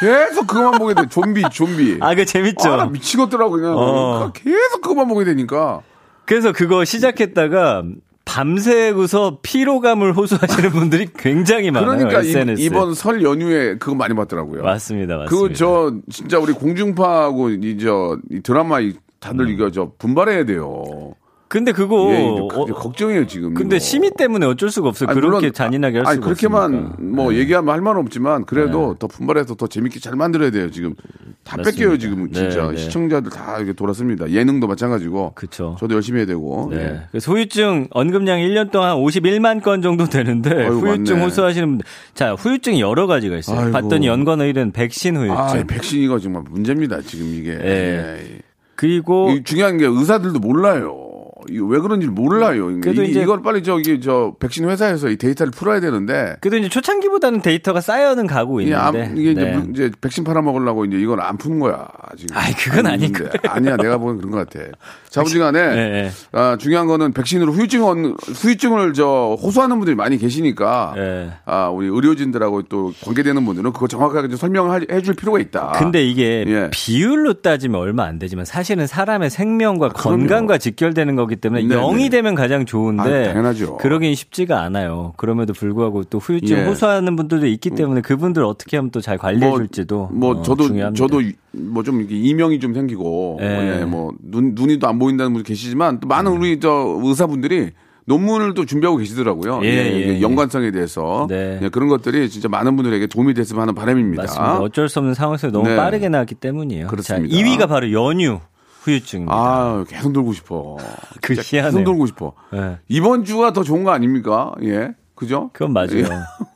계속 0.00 0.46
그것만 0.46 0.78
보게 0.78 0.94
돼. 0.94 1.02
좀비, 1.10 1.42
좀비. 1.52 1.98
아, 2.00 2.14
그 2.14 2.24
재밌죠. 2.24 2.72
아, 2.72 2.76
나 2.76 2.86
미치겠더라고, 2.86 3.50
그냥. 3.50 3.74
어. 3.76 4.32
계속 4.32 4.80
그것만 4.80 5.06
보게 5.08 5.26
되니까. 5.26 5.82
그래서 6.24 6.52
그거 6.52 6.84
시작했다가 6.86 7.82
밤새고서 8.24 9.38
피로감을 9.42 10.12
호소하시는 10.16 10.70
분들이 10.70 11.08
굉장히 11.18 11.70
많아요. 11.70 11.90
그러니까 11.98 12.20
SNS. 12.20 12.62
이, 12.62 12.70
번 12.70 12.94
설 12.94 13.22
연휴에 13.22 13.76
그거 13.78 13.94
많이 13.94 14.14
봤더라고요. 14.14 14.62
맞습니다, 14.62 15.16
맞습니다. 15.18 15.28
그거 15.28 15.52
저 15.54 15.92
진짜 16.10 16.38
우리 16.38 16.52
공중파하고 16.52 17.50
이저이 17.50 18.40
드라마 18.42 18.80
이 18.80 18.94
다들 19.18 19.46
음. 19.46 19.48
이거 19.50 19.70
저 19.70 19.92
분발해야 19.98 20.44
돼요. 20.44 21.14
근데 21.50 21.72
그거 21.72 22.12
예, 22.12 22.72
걱정이에요 22.72 23.26
지금. 23.26 23.54
근데 23.54 23.74
이거. 23.74 23.84
심의 23.84 24.12
때문에 24.16 24.46
어쩔 24.46 24.70
수가 24.70 24.88
없어요. 24.88 25.08
아니, 25.08 25.16
그렇게 25.20 25.36
물론, 25.48 25.52
잔인하게 25.52 25.98
할 25.98 26.06
아니, 26.06 26.14
수가 26.14 26.24
그렇게만 26.26 26.62
없으니까. 26.76 26.96
뭐 27.02 27.32
네. 27.32 27.38
얘기하면 27.38 27.74
할 27.74 27.80
말은 27.80 28.00
없지만 28.02 28.44
그래도 28.44 28.94
더 29.00 29.08
분발해서 29.08 29.56
더 29.56 29.66
재밌게 29.66 29.98
잘 29.98 30.14
만들어야 30.14 30.52
돼요 30.52 30.70
지금. 30.70 30.94
다 31.42 31.56
맞습니다. 31.56 31.70
뺏겨요 31.70 31.98
지금 31.98 32.30
진짜 32.30 32.66
네, 32.66 32.70
네. 32.70 32.76
시청자들 32.76 33.32
다 33.32 33.56
이렇게 33.56 33.72
돌았습니다. 33.72 34.30
예능도 34.30 34.68
마찬가지고. 34.68 35.32
그쵸. 35.34 35.74
저도 35.80 35.96
열심히 35.96 36.18
해야 36.20 36.26
되고. 36.26 36.68
네. 36.70 36.76
예. 36.84 37.00
그래서 37.10 37.32
후유증 37.32 37.88
언급량이 37.90 38.46
1년 38.48 38.70
동안 38.70 38.94
51만 38.98 39.60
건 39.60 39.82
정도 39.82 40.04
되는데 40.06 40.50
아이고, 40.54 40.74
후유증 40.74 41.16
맞네. 41.16 41.24
호소하시는 41.24 41.66
분들 41.68 41.86
자 42.14 42.34
후유증이 42.34 42.80
여러 42.80 43.08
가지가 43.08 43.36
있어요. 43.36 43.58
아이고. 43.58 43.72
봤더니 43.72 44.06
연관어 44.06 44.44
1은 44.44 44.72
백신 44.72 45.16
후유증 45.16 45.36
아, 45.36 45.56
이 45.56 45.64
백신 45.64 46.00
이거 46.00 46.20
정말 46.20 46.44
문제입니다 46.48 47.00
지금 47.00 47.26
이게. 47.34 47.50
예. 47.60 47.64
예. 47.64 48.38
그리고 48.76 49.32
이 49.32 49.42
중요한 49.42 49.78
게 49.78 49.86
의사들도 49.86 50.38
몰라요. 50.38 51.09
왜 51.50 51.78
그런지 51.78 52.06
몰라요. 52.06 52.66
그래도 52.80 53.02
이, 53.02 53.10
이제- 53.10 53.22
이걸 53.22 53.42
빨리 53.42 53.62
저기 53.62 54.00
저 54.00 54.34
백신 54.38 54.68
회사에서 54.68 55.08
이 55.08 55.16
데이터를 55.16 55.50
풀어야 55.50 55.80
되는데 55.80 56.36
그래도 56.40 56.56
이제 56.58 56.68
초창기보다는 56.68 57.42
데이터가 57.42 57.80
쌓여는 57.80 58.26
가고 58.26 58.60
있는데 58.60 59.12
이게 59.16 59.30
이제, 59.32 59.44
네. 59.44 59.56
물- 59.56 59.70
이제 59.70 59.90
백신 60.00 60.24
팔아 60.24 60.42
먹으려고 60.42 60.84
이제 60.84 60.98
이걸 60.98 61.20
안 61.20 61.36
푸는 61.36 61.60
거야 61.60 61.86
지금. 62.16 62.36
아이, 62.36 62.52
그건 62.54 62.86
아닐 62.86 63.04
있는데. 63.06 63.30
아니야 63.48 63.76
내가 63.76 63.98
보기엔 63.98 64.18
그런 64.18 64.30
것 64.32 64.48
같아. 64.48 64.64
자부지간에 65.08 65.60
네, 65.74 65.88
네. 65.90 66.10
아, 66.32 66.56
중요한 66.58 66.86
거는 66.86 67.12
백신으로 67.12 67.52
후유증 67.52 67.80
후유증을 68.18 68.92
저 68.94 69.36
호소하는 69.40 69.76
분들이 69.78 69.96
많이 69.96 70.18
계시니까 70.18 70.92
네. 70.96 71.30
아 71.44 71.68
우리 71.68 71.86
의료진들하고 71.88 72.62
또 72.62 72.92
관계되는 73.04 73.44
분들은 73.44 73.72
그거 73.72 73.86
정확하게 73.88 74.28
좀 74.28 74.36
설명을 74.36 74.82
해- 74.82 74.94
해줄 74.96 75.14
필요가 75.14 75.38
있다. 75.40 75.72
근데 75.78 76.04
이게 76.04 76.44
예. 76.46 76.68
비율로 76.70 77.34
따지면 77.42 77.80
얼마 77.80 78.04
안 78.04 78.18
되지만 78.18 78.44
사실은 78.44 78.86
사람의 78.86 79.30
생명과 79.30 79.88
건강과 79.90 80.58
직결되는 80.58 81.16
거기 81.16 81.29
때문에 81.36 81.62
네네. 81.62 81.80
0이 81.80 82.10
되면 82.10 82.34
가장 82.34 82.64
좋은데 82.66 83.02
아, 83.02 83.32
당연하죠. 83.32 83.76
그러긴 83.78 84.14
쉽지가 84.14 84.62
않아요. 84.62 85.12
그럼에도 85.16 85.52
불구하고 85.52 86.04
또 86.04 86.18
후유증 86.18 86.56
예. 86.58 86.64
호소하는 86.64 87.16
분들도 87.16 87.46
있기 87.46 87.70
때문에 87.70 88.00
그분들 88.00 88.44
어떻게 88.44 88.76
하면 88.76 88.90
또 88.90 89.00
잘 89.00 89.18
관리해 89.18 89.50
줄지도 89.54 90.10
뭐 90.12 90.30
어, 90.36 90.42
저도 90.42 90.64
중요합니다. 90.68 90.98
저도 91.06 91.20
뭐 91.52 91.82
좀 91.82 92.06
이명이 92.08 92.60
좀 92.60 92.74
생기고 92.74 93.38
예. 93.42 93.80
예, 93.80 93.84
뭐 93.84 94.12
눈 94.22 94.54
눈이 94.54 94.78
또안 94.78 94.98
보인다는 94.98 95.32
분들 95.32 95.44
계시지만 95.48 96.00
또 96.00 96.06
많은 96.08 96.32
우리 96.32 96.60
저 96.60 96.98
의사분들이 97.02 97.70
논문을 98.06 98.54
또 98.54 98.64
준비하고 98.64 98.96
계시더라고요. 98.98 99.60
예, 99.62 99.68
예, 99.68 99.88
이게 100.00 100.14
예. 100.16 100.20
연관성에 100.20 100.72
대해서 100.72 101.26
네. 101.28 101.60
예, 101.62 101.68
그런 101.68 101.88
것들이 101.88 102.28
진짜 102.28 102.48
많은 102.48 102.74
분들에게 102.74 103.06
도움이 103.06 103.34
됐으면 103.34 103.62
하는 103.62 103.74
바람입니다. 103.74 104.22
맞습니다. 104.24 104.58
어쩔 104.60 104.88
수 104.88 104.98
없는 104.98 105.14
상황에서 105.14 105.50
너무 105.50 105.68
네. 105.68 105.76
빠르게 105.76 106.08
나왔기 106.08 106.34
때문이에요. 106.36 106.88
그렇습니다. 106.88 107.32
자, 107.32 107.40
2위가 107.42 107.68
바로 107.68 107.92
연휴 107.92 108.40
후유증입니다. 108.80 109.34
아 109.34 109.84
계속 109.88 110.12
놀고 110.12 110.32
싶어. 110.32 110.76
그 111.22 111.34
진짜 111.34 111.42
희한해요. 111.58 111.78
계속 111.78 111.82
놀고 111.82 112.06
싶어. 112.06 112.32
네. 112.52 112.78
이번 112.88 113.24
주가 113.24 113.52
더 113.52 113.62
좋은 113.62 113.84
거 113.84 113.90
아닙니까? 113.92 114.52
예, 114.62 114.90
그죠? 115.14 115.50
그건 115.52 115.72
맞아요. 115.72 115.98
예. 115.98 116.04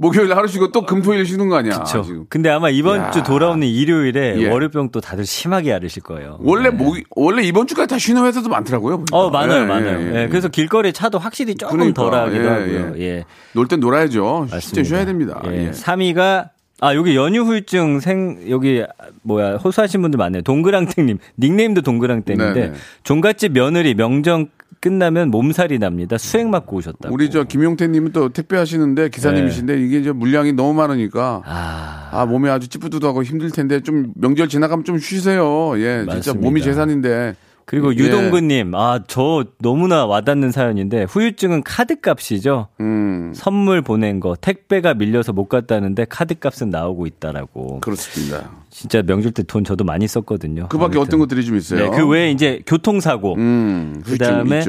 목요일 0.00 0.32
하루 0.36 0.46
쉬고 0.46 0.70
또 0.70 0.86
금토일 0.86 1.26
쉬는 1.26 1.48
거 1.48 1.56
아니야? 1.56 1.72
그렇죠. 1.74 2.02
지금. 2.04 2.24
근데 2.28 2.48
아마 2.50 2.70
이번 2.70 3.00
야. 3.00 3.10
주 3.10 3.24
돌아오는 3.24 3.66
일요일에 3.66 4.36
예. 4.40 4.48
월요병 4.48 4.90
또 4.92 5.00
다들 5.00 5.26
심하게 5.26 5.72
앓으실 5.72 6.04
거예요. 6.04 6.38
원래 6.40 6.70
네. 6.70 6.76
목 6.76 6.96
원래 7.16 7.42
이번 7.42 7.66
주까지 7.66 7.88
다 7.88 7.98
쉬는 7.98 8.24
회사도 8.24 8.48
많더라고요. 8.48 8.98
보니까. 8.98 9.16
어 9.16 9.28
많아요, 9.30 9.62
예, 9.62 9.66
많아요. 9.66 9.98
예, 10.00 10.12
예, 10.14 10.22
예. 10.22 10.28
그래서 10.28 10.46
길거리 10.46 10.92
차도 10.92 11.18
확실히 11.18 11.56
조금 11.56 11.78
그러니까, 11.78 12.00
덜하기도 12.00 12.44
예, 12.44 12.48
하고요. 12.48 12.92
예, 13.02 13.24
놀 13.54 13.66
땐 13.66 13.80
놀아야죠. 13.80 14.42
진짜 14.50 14.56
맞습니다. 14.56 14.88
쉬어야 14.88 15.04
됩니다. 15.04 15.42
예, 15.48 15.66
예. 15.66 15.70
3위가 15.72 16.50
아, 16.80 16.94
여기 16.94 17.16
연휴 17.16 17.42
후유증 17.42 18.00
생, 18.00 18.38
여기, 18.50 18.84
뭐야, 19.22 19.56
호소하신 19.56 20.00
분들 20.02 20.18
많네요. 20.18 20.42
동그랑땡님. 20.42 21.18
닉네임도 21.38 21.82
동그랑땡인데, 21.82 22.52
네네. 22.52 22.72
종갓집 23.02 23.52
며느리 23.52 23.94
명정 23.94 24.48
끝나면 24.80 25.30
몸살이 25.30 25.80
납니다. 25.80 26.18
수액 26.18 26.48
맞고 26.48 26.76
오셨다고. 26.76 27.12
우리 27.12 27.30
저 27.30 27.42
김용태님은 27.42 28.12
또 28.12 28.28
택배 28.28 28.56
하시는데 28.56 29.08
기사님이신데 29.08 29.80
이게 29.80 29.98
이제 29.98 30.12
물량이 30.12 30.52
너무 30.52 30.74
많으니까 30.74 31.42
네. 31.44 31.50
아, 31.50 32.08
아 32.12 32.26
몸이 32.26 32.48
아주 32.48 32.68
찌뿌드하고 32.68 33.24
힘들 33.24 33.50
텐데 33.50 33.80
좀 33.80 34.12
명절 34.14 34.48
지나가면 34.48 34.84
좀 34.84 34.98
쉬세요. 34.98 35.72
예, 35.78 36.04
진짜 36.04 36.14
맞습니다. 36.14 36.40
몸이 36.40 36.62
재산인데. 36.62 37.34
그리고 37.68 37.94
예. 37.94 37.98
유동근님, 37.98 38.74
아, 38.74 39.00
저 39.08 39.44
너무나 39.60 40.06
와닿는 40.06 40.52
사연인데, 40.52 41.02
후유증은 41.02 41.62
카드값이죠? 41.64 42.68
음, 42.80 43.32
선물 43.34 43.82
보낸 43.82 44.20
거, 44.20 44.34
택배가 44.40 44.94
밀려서 44.94 45.34
못 45.34 45.50
갔다는데, 45.50 46.06
카드값은 46.06 46.70
나오고 46.70 47.04
있다라고. 47.06 47.80
그렇습니다. 47.80 48.50
진짜 48.70 49.02
명절 49.02 49.32
때 49.32 49.42
돈 49.42 49.64
저도 49.64 49.84
많이 49.84 50.06
썼거든요. 50.08 50.68
그 50.70 50.78
밖에 50.78 50.96
아무튼. 50.96 51.00
어떤 51.02 51.18
것들이 51.20 51.44
좀 51.44 51.56
있어요? 51.56 51.90
네, 51.90 51.96
그 51.98 52.08
외에 52.08 52.30
이제 52.30 52.62
교통사고, 52.66 53.34
음, 53.34 54.00
그 54.02 54.16
다음에. 54.16 54.64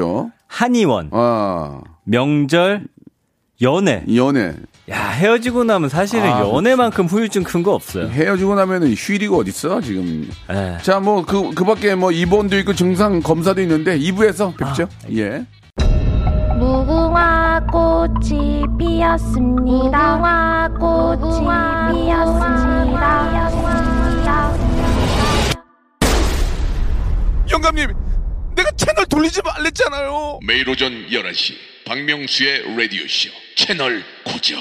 한의원, 0.47 1.07
아, 1.13 1.79
명절, 2.03 2.87
연애. 3.61 4.03
연애. 4.15 4.53
야, 4.89 5.09
헤어지고 5.09 5.65
나면 5.65 5.89
사실은 5.89 6.23
아, 6.31 6.39
연애만큼 6.47 7.05
후유증 7.05 7.43
큰 7.43 7.61
거 7.61 7.73
없어요. 7.73 8.07
헤어지고 8.07 8.55
나면은 8.55 8.93
휴일이가 8.93 9.35
어딨어, 9.35 9.81
지금. 9.81 10.29
예. 10.49 10.77
자, 10.81 10.99
뭐, 10.99 11.23
그, 11.25 11.53
그 11.53 11.65
밖에 11.65 11.93
뭐, 11.95 12.11
입원도 12.11 12.57
있고 12.59 12.73
증상 12.73 13.21
검사도 13.21 13.61
있는데, 13.61 13.99
2부에서 13.99 14.55
뵙죠. 14.57 14.87
예. 15.15 15.45
무궁화 16.57 17.65
꽃이 17.71 18.63
피었습니다. 18.77 20.17
무궁화 20.17 20.69
꽃이 20.79 21.45
피었습니다. 22.05 23.39
영감님, 27.51 27.89
내가 28.55 28.71
채널 28.77 29.05
돌리지 29.05 29.41
말랬잖아요. 29.43 30.39
매일 30.47 30.69
오전 30.69 30.91
11시 31.11 31.53
박명수의 31.89 32.77
라디오 32.77 33.01
쇼 33.07 33.31
채널 33.55 34.03
고정 34.23 34.59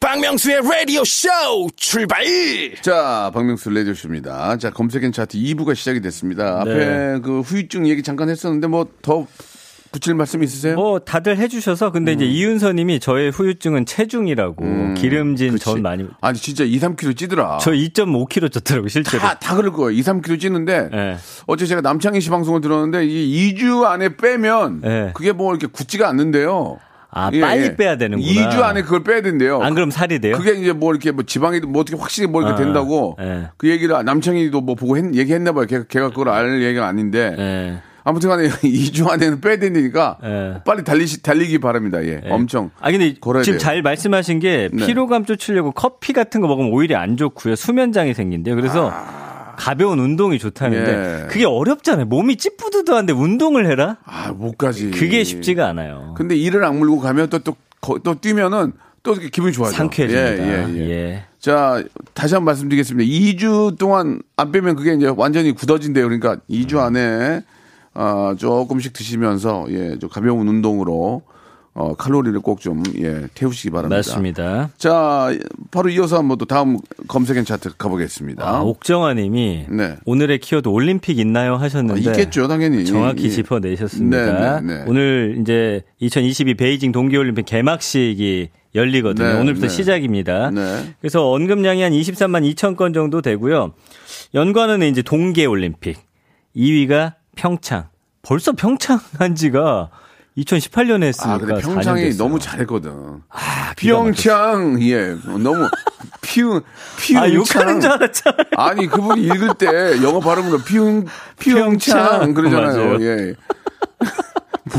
박명수의 0.00 0.60
라디오 0.60 1.02
쇼 1.02 1.30
출발 1.76 2.22
자, 2.82 3.30
박명수 3.32 3.70
레디오 3.70 3.94
쇼입니다. 3.94 4.58
자, 4.58 4.68
검색엔 4.68 5.12
차트 5.12 5.38
2부가 5.38 5.74
시작이 5.74 6.02
됐습니다. 6.02 6.60
앞에 6.60 6.74
네. 6.74 7.20
그 7.22 7.40
후유증 7.40 7.88
얘기 7.88 8.02
잠깐 8.02 8.28
했었는데, 8.28 8.66
뭐, 8.66 8.86
더 9.00 9.26
붙일 9.92 10.14
말씀 10.14 10.42
있으세요? 10.42 10.74
뭐 10.74 10.98
다들 10.98 11.36
해주셔서 11.36 11.92
근데 11.92 12.12
이제 12.12 12.24
이윤서님이 12.24 12.98
저의 12.98 13.30
후유증은 13.30 13.84
체중이라고 13.86 14.94
기름진 14.96 15.48
음. 15.48 15.52
그치. 15.52 15.64
전 15.66 15.82
많이 15.82 16.06
아니, 16.20 16.38
진짜 16.38 16.64
2, 16.64 16.78
3kg 16.80 17.16
찌더라. 17.16 17.58
저 17.60 17.70
2.5kg 17.72 18.48
쪘더라고 18.50 18.88
실제로. 18.88 19.20
다, 19.20 19.34
다 19.38 19.54
그럴 19.54 19.70
거예요. 19.72 19.90
2, 19.90 20.00
3kg 20.02 20.40
찌는데, 20.40 20.88
예. 20.92 21.16
어제 21.46 21.66
제가 21.66 21.82
남창희 21.82 22.20
씨 22.20 22.30
방송을 22.30 22.60
들었는데, 22.62 23.04
이 23.06 23.54
2주 23.54 23.84
안에 23.84 24.16
빼면, 24.16 24.80
네. 24.80 25.10
그게 25.14 25.32
뭐 25.32 25.52
이렇게 25.52 25.66
굳지가 25.66 26.08
않는데요. 26.08 26.78
아, 27.14 27.30
빨리 27.30 27.76
빼야 27.76 27.98
되는구나. 27.98 28.32
2주 28.50 28.62
안에 28.62 28.82
그걸 28.82 29.04
빼야 29.04 29.20
된대요. 29.20 29.60
안 29.60 29.74
그럼 29.74 29.90
살이 29.90 30.18
돼요? 30.18 30.38
그게 30.38 30.52
이제 30.58 30.72
뭐 30.72 30.92
이렇게 30.92 31.10
뭐 31.10 31.24
지방이 31.24 31.60
뭐 31.60 31.82
어떻게 31.82 31.98
확실히 31.98 32.26
뭐 32.26 32.40
이렇게 32.40 32.54
아, 32.62 32.64
된다고 32.64 33.18
예. 33.20 33.48
그 33.58 33.68
얘기를 33.68 34.02
남창희도 34.02 34.62
뭐 34.62 34.74
보고 34.74 34.96
했- 34.96 35.14
얘기했나 35.14 35.52
봐요. 35.52 35.66
걔가, 35.66 35.84
걔가 35.86 36.08
그걸 36.08 36.30
알 36.30 36.62
얘기가 36.62 36.86
아닌데. 36.86 37.82
예. 38.04 38.08
아무튼 38.10 38.28
간에 38.30 38.48
2주 38.62 39.08
안에는 39.08 39.40
빼야 39.40 39.56
되니까 39.58 40.18
예. 40.24 40.54
빨리 40.64 40.84
달리시, 40.84 41.22
달리기 41.22 41.58
바랍니다. 41.58 42.02
예. 42.04 42.20
예. 42.24 42.30
엄청. 42.30 42.70
아 42.80 42.90
근데 42.90 43.14
지금 43.14 43.42
돼요. 43.42 43.58
잘 43.58 43.82
말씀하신 43.82 44.38
게 44.40 44.68
네. 44.72 44.86
피로감 44.86 45.24
쫓으려고 45.24 45.72
커피 45.72 46.12
같은 46.12 46.40
거 46.40 46.48
먹으면 46.48 46.72
오히려 46.72 46.98
안 46.98 47.16
좋고요. 47.16 47.54
수면장애 47.56 48.14
생긴대요. 48.14 48.54
그래서 48.56 48.92
가벼운 49.56 49.98
운동이 50.00 50.38
좋다는데 50.38 50.94
아. 50.94 51.22
예. 51.24 51.26
그게 51.28 51.44
어렵잖아요. 51.44 52.06
몸이 52.06 52.36
찌뿌드드한데 52.36 53.12
운동을 53.12 53.66
해라? 53.70 53.98
아, 54.04 54.32
못 54.32 54.56
가지. 54.58 54.90
그게 54.90 55.22
쉽지가 55.24 55.68
않아요. 55.68 56.14
근데 56.16 56.34
이를 56.36 56.64
악물고 56.64 56.98
가면 57.00 57.28
또, 57.28 57.38
또, 57.40 57.54
거- 57.80 57.98
또 58.02 58.20
뛰면은 58.20 58.72
또 59.04 59.14
기분이 59.14 59.52
좋아져. 59.52 59.72
상쾌해집니다. 59.76 60.44
예, 60.46 60.68
예, 60.68 60.74
예. 60.78 60.90
예. 60.90 61.24
자, 61.40 61.82
다시 62.14 62.34
한 62.34 62.40
번 62.42 62.46
말씀드리겠습니다. 62.46 63.08
2주 63.10 63.76
동안 63.78 64.20
안 64.36 64.52
빼면 64.52 64.76
그게 64.76 64.94
이제 64.94 65.12
완전히 65.16 65.52
굳어진대요. 65.52 66.04
그러니까 66.04 66.36
2주 66.48 66.78
안에 66.78 67.42
아, 67.94 68.34
조금씩 68.38 68.92
드시면서 68.92 69.66
예, 69.70 69.98
좀 69.98 70.08
가벼운 70.10 70.48
운동으로 70.48 71.22
어, 71.74 71.94
칼로리를 71.94 72.38
꼭 72.40 72.60
좀 72.60 72.82
예, 72.98 73.26
태우시기 73.34 73.70
바랍니다. 73.70 73.96
맞습니다. 73.96 74.70
자, 74.76 75.30
바로 75.70 75.88
이어서 75.88 76.18
한번 76.18 76.36
또 76.36 76.44
다음 76.44 76.76
검색엔 77.08 77.46
차트 77.46 77.76
가보겠습니다. 77.78 78.46
아, 78.46 78.60
옥정아 78.60 79.14
님이 79.14 79.64
네. 79.70 79.96
오늘의 80.04 80.38
키워드 80.40 80.68
올림픽 80.68 81.18
있나요 81.18 81.54
아, 81.54 81.60
하셨는데 81.62 82.00
있겠죠, 82.02 82.46
당연히. 82.46 82.84
정확히 82.84 83.24
예. 83.24 83.28
짚어내셨습니다. 83.30 84.60
네, 84.60 84.66
네, 84.66 84.74
네. 84.78 84.84
오늘 84.86 85.38
이제 85.40 85.82
2022 85.98 86.54
베이징 86.54 86.92
동계올림픽 86.92 87.46
개막식이 87.46 88.50
열리거든요. 88.74 89.26
네, 89.32 89.40
오늘부터 89.40 89.68
네. 89.68 89.72
시작입니다. 89.74 90.50
네. 90.50 90.94
그래서 91.00 91.30
언급량이 91.30 91.80
한 91.82 91.92
23만 91.92 92.54
2천 92.54 92.76
건 92.76 92.92
정도 92.92 93.22
되고요. 93.22 93.72
연관은 94.34 94.82
이제 94.82 95.00
동계올림픽. 95.00 95.98
2위가 96.54 97.14
평창. 97.36 97.88
벌써 98.22 98.52
평창 98.52 99.00
한 99.18 99.34
지가 99.34 99.90
2018년에 100.38 101.04
했으니까 101.04 101.34
아, 101.34 101.38
근데 101.38 101.54
4년 101.54 101.60
평창이. 101.74 102.16
너무 102.16 102.38
잘했거든. 102.38 103.22
아, 103.28 103.74
평창, 103.76 104.78
예, 104.82 105.16
너무 105.24 105.68
피운, 106.22 106.62
피운창. 106.98 107.22
아, 107.22 107.34
욕하는 107.34 107.80
줄 107.80 107.90
알았잖아. 107.90 108.36
아니 108.56 108.86
그분이 108.86 109.22
읽을 109.22 109.54
때 109.58 109.66
영어 110.02 110.20
발음으로 110.20 110.58
피웅창 110.62 111.06
평창. 111.38 112.32
그러잖아요. 112.34 113.02
예. 113.02 113.34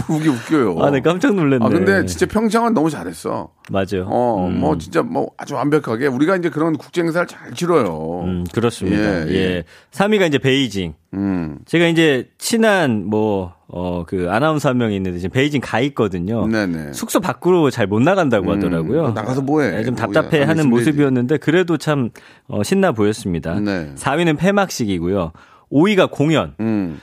그게 0.08 0.30
웃겨요. 0.30 0.76
아, 0.82 0.90
네, 0.92 1.02
깜짝 1.02 1.34
놀랐네. 1.36 1.66
아 1.66 1.70
근데 1.70 2.06
진짜 2.06 2.26
평창은 2.26 2.74
너무 2.74 2.90
잘했어. 2.90 3.50
맞아요. 3.70 4.06
어, 4.08 4.48
음. 4.48 4.60
뭐 4.60 4.78
진짜 4.78 5.02
뭐 5.02 5.30
아주 5.38 5.54
완벽하게 5.56 6.08
우리가 6.08 6.36
이제 6.36 6.50
그런 6.50 6.78
국제 6.78 7.02
행사를 7.02 7.26
잘 7.28 7.54
치러요. 7.54 8.22
음, 8.24 8.44
그렇습니다. 8.54 9.28
예, 9.28 9.32
예, 9.32 9.34
예. 9.36 9.64
3위가 9.92 10.28
이제 10.28 10.38
베이징. 10.38 10.94
음. 11.14 11.60
제가 11.66 11.86
이제 11.88 12.30
친한 12.40 13.06
뭐, 13.06 13.54
어, 13.68 14.04
그 14.06 14.28
아나운서 14.32 14.70
한 14.70 14.78
명이 14.78 14.96
있는데 14.96 15.20
지금 15.20 15.32
베이징 15.32 15.62
가 15.62 15.80
있거든요. 15.82 16.48
네네. 16.48 16.94
숙소 16.94 17.20
밖으로 17.20 17.70
잘 17.70 17.88
못 17.88 18.02
나간다고 18.02 18.52
음, 18.52 18.58
하더라고요. 18.58 19.12
나가서 19.12 19.42
뭐해? 19.42 19.70
네, 19.72 19.84
좀 19.84 19.96
뭐야, 19.96 20.08
답답해 20.08 20.44
안 20.44 20.50
하는. 20.50 20.70
모습이었는데 20.70 21.38
그래도 21.38 21.78
참 21.78 22.10
어, 22.48 22.64
신나 22.64 22.92
보였습니다. 22.92 23.60
네. 23.60 23.92
4위는 23.96 24.38
폐막식이고요. 24.38 25.32
5위가 25.72 26.10
공연. 26.12 26.56
음. 26.60 27.00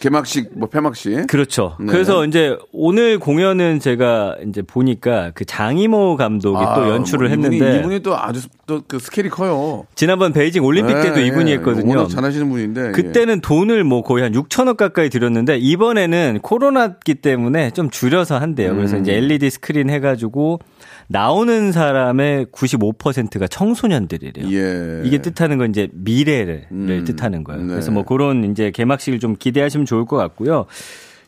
개막식 0.00 0.58
뭐 0.58 0.68
폐막식. 0.68 1.26
그렇죠. 1.26 1.76
네. 1.80 1.86
그래서 1.86 2.24
이제 2.24 2.56
오늘 2.72 3.18
공연은 3.18 3.80
제가 3.80 4.36
이제 4.48 4.62
보니까 4.62 5.32
그 5.34 5.44
장이모 5.44 6.16
감독이 6.16 6.56
아, 6.58 6.74
또 6.74 6.88
연출을 6.88 7.28
뭐 7.28 7.36
이분이, 7.36 7.54
했는데 7.56 7.78
이분이 7.78 8.00
또 8.00 8.16
아주 8.16 8.48
또 8.66 8.78
그 8.86 8.98
스케일이 8.98 9.28
커요. 9.28 9.86
지난번 9.94 10.32
베이징 10.32 10.64
올림픽 10.64 10.94
때도 10.94 11.20
예, 11.20 11.26
이분이 11.26 11.50
예. 11.50 11.54
했거든요. 11.56 11.96
워낙 11.96 12.08
잘하시는 12.08 12.48
분인데. 12.48 12.92
그때는 12.92 13.40
돈을 13.40 13.84
뭐 13.84 14.02
거의 14.02 14.22
한 14.22 14.32
6천억 14.32 14.76
가까이 14.76 15.10
들였는데 15.10 15.58
이번에는 15.58 16.40
코로나기 16.42 17.16
때문에 17.16 17.70
좀 17.70 17.90
줄여서 17.90 18.38
한대요. 18.38 18.74
그래서 18.74 18.96
음. 18.96 19.02
이제 19.02 19.14
LED 19.14 19.50
스크린 19.50 19.90
해가지고 19.90 20.60
나오는 21.08 21.72
사람의 21.72 22.46
95%가 22.46 23.48
청소년들이래요. 23.48 24.46
예. 24.52 25.02
이게 25.06 25.18
뜻하는 25.18 25.58
건 25.58 25.70
이제 25.70 25.88
미래를 25.92 26.66
음. 26.70 27.04
뜻하는 27.06 27.44
거예요. 27.44 27.62
네. 27.62 27.68
그래서 27.68 27.90
뭐 27.90 28.04
그런 28.04 28.50
이제 28.50 28.70
개막식을 28.70 29.18
좀 29.18 29.34
기대하시면 29.36 29.86
좋을 29.86 30.04
것 30.04 30.16
같고요. 30.16 30.66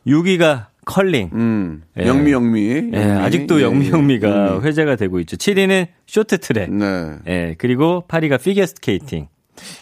6위가 0.07 0.67
컬링. 0.85 1.31
음. 1.33 1.83
예. 1.99 2.07
영미 2.07 2.31
영미. 2.33 2.91
예, 2.93 3.03
영미. 3.03 3.21
아직도 3.21 3.61
예, 3.61 3.65
영미 3.65 3.91
영미가 3.91 4.29
예. 4.29 4.33
영미. 4.53 4.67
회자가 4.67 4.97
되고 4.97 5.19
있죠. 5.21 5.37
7위는 5.37 5.87
쇼트트랙. 6.07 6.73
네. 6.73 7.17
예, 7.27 7.55
그리고 7.59 8.05
8위가 8.09 8.41
피겨 8.43 8.67
스케이팅. 8.67 9.29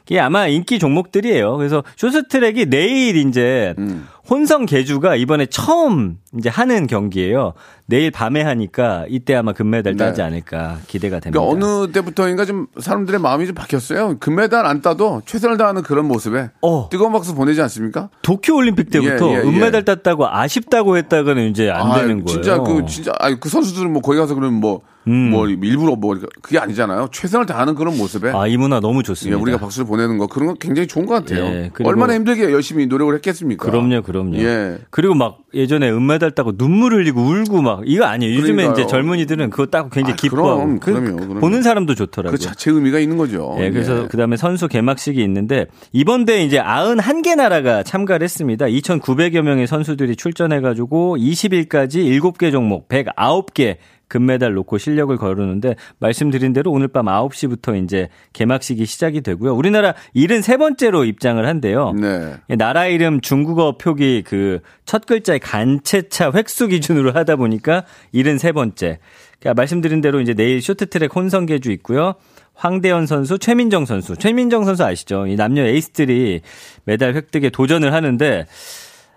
이게 0.07 0.21
아마 0.21 0.47
인기 0.47 0.79
종목들이에요. 0.79 1.57
그래서 1.57 1.83
쇼트트랙이 1.97 2.67
내일 2.67 3.17
이제 3.17 3.75
음. 3.79 4.07
혼성 4.29 4.67
계주가 4.67 5.17
이번에 5.17 5.47
처음 5.47 6.19
이제 6.37 6.51
하는 6.51 6.87
경기예요. 6.87 7.55
내일 7.87 8.11
밤에 8.11 8.43
하니까 8.43 9.07
이때 9.09 9.35
아마 9.35 9.53
금메달 9.55 9.97
네. 9.97 10.05
따지 10.05 10.21
않을까 10.21 10.79
기대가 10.87 11.19
됩니다. 11.19 11.41
그러니까 11.41 11.67
어느 11.67 11.91
때부터인가 11.93 12.45
좀 12.45 12.67
사람들의 12.79 13.21
마음이 13.21 13.47
좀 13.47 13.55
바뀌었어요. 13.55 14.19
금메달 14.19 14.67
안 14.67 14.83
따도 14.83 15.23
최선을 15.25 15.57
다하는 15.57 15.83
그런 15.83 16.07
모습에 16.07 16.51
어. 16.61 16.89
뜨거운 16.91 17.13
박수 17.13 17.35
보내지 17.35 17.63
않습니까? 17.63 18.11
도쿄 18.21 18.55
올림픽 18.55 18.91
때부터 18.91 19.29
예, 19.29 19.33
예, 19.33 19.37
예. 19.37 19.39
은메달 19.41 19.87
땄다고 19.87 20.29
아쉽다고 20.29 20.99
했다가는 20.99 21.49
이제 21.49 21.71
안 21.71 21.91
아, 21.91 21.95
되는 21.95 22.23
거예요. 22.23 22.27
진짜 22.27 22.59
그 22.59 22.85
진짜 22.87 23.13
아니 23.19 23.41
그 23.41 23.49
선수들은 23.49 23.91
뭐 23.91 24.03
거기 24.03 24.19
가서 24.19 24.35
그러면 24.35 24.61
뭐 24.61 24.83
음. 25.09 25.31
뭐 25.31 25.49
일부러 25.49 25.97
뭐 25.97 26.17
그게 26.43 26.59
아니잖아요. 26.59 27.09
최선을 27.13 27.47
다하는 27.47 27.75
그런 27.75 27.97
모습에 27.97 28.31
아, 28.31 28.47
이 28.47 28.57
문화 28.57 28.81
너무 28.81 28.99
예, 28.99 29.03
좋습니다. 29.03 29.41
우리가 29.41 29.59
박수를 29.59 29.87
보내는 29.87 30.19
거 30.19 30.27
그런 30.27 30.49
거 30.49 30.55
굉장히 30.55 30.87
좋은 30.87 31.07
것 31.07 31.15
같아요. 31.15 31.45
예, 31.45 31.71
얼마나 31.85 32.15
힘들게 32.15 32.45
열심히 32.53 32.87
노력을 32.87 33.15
했겠습니까? 33.15 33.65
그럼요, 33.71 34.03
그럼요. 34.03 34.37
예. 34.39 34.79
그리고 34.91 35.15
막 35.15 35.39
예전에 35.55 35.91
은메달 35.91 36.33
따고 36.33 36.57
눈물 36.57 36.93
흘리고 36.95 37.23
울고 37.23 37.63
막 37.63 37.81
이거 37.87 38.05
아니에요. 38.05 38.35
요즘에 38.37 38.57
그러니까요. 38.65 38.73
이제 38.85 38.87
젊은이들은 38.91 39.51
그거 39.51 39.67
따고 39.67 39.89
굉장히 39.89 40.13
아, 40.13 40.17
기뻐하고 40.17 40.57
그럼, 40.59 40.79
그- 40.81 40.93
그럼요, 40.93 41.17
그럼요. 41.17 41.41
보는 41.41 41.63
사람도 41.63 41.95
좋더라고요. 41.95 42.37
그 42.37 42.39
자체 42.39 42.71
의미가 42.71 42.99
있는 42.99 43.17
거죠. 43.17 43.57
예, 43.61 43.71
그래서 43.71 44.03
예. 44.05 44.07
그다음에 44.09 44.37
선수 44.37 44.69
개막식이 44.69 45.23
있는데 45.23 45.67
이번 45.93 46.27
대회 46.27 46.45
이제 46.45 46.61
91개 46.61 47.35
나라가 47.35 47.83
참가를 47.83 48.25
했습니다. 48.25 48.67
2,900여 48.67 49.41
명의 49.43 49.67
선수들이 49.67 50.17
출전해 50.17 50.61
가지고 50.61 51.17
20일까지 51.17 52.05
7개 52.21 52.53
종목 52.53 52.89
109개 52.89 53.77
금메달 54.09 54.55
놓고 54.55 54.79
실력을 54.79 55.15
거르는데 55.17 55.77
말씀드린 55.99 56.53
대로 56.53 56.73
오늘 56.73 56.89
밤 56.89 57.07
9시부터 57.07 57.83
이제 57.83 58.09
개막식이 58.33 58.87
시작이 58.87 59.21
되고요. 59.21 59.55
우리나라 59.55 59.95
73번째로 60.17 61.07
입장을 61.07 61.47
한대요. 61.47 61.93
네. 61.93 62.35
예, 62.51 62.57
나라 62.57 62.87
이름 62.87 63.21
중국어 63.21 63.77
표기 63.79 64.23
그 64.23 64.61
첫 64.89 65.05
글자의 65.05 65.39
간체차 65.41 66.33
획수 66.35 66.69
기준으로 66.69 67.13
하다 67.13 67.37
보니까 67.37 67.85
73번째. 68.15 68.97
그러니까 69.39 69.55
말씀드린 69.55 70.01
대로 70.01 70.19
이제 70.23 70.33
내일 70.33 70.63
쇼트트랙 70.63 71.15
혼성계주 71.15 71.71
있고요. 71.73 72.15
황대현 72.55 73.07
선수, 73.07 73.39
최민정 73.39 73.85
선수. 73.85 74.17
최민정 74.17 74.65
선수 74.65 74.85
아시죠? 74.85 75.27
이 75.27 75.37
남녀 75.37 75.63
에이스들이 75.63 76.41
메달 76.85 77.15
획득에 77.15 77.51
도전을 77.51 77.93
하는데 77.93 78.47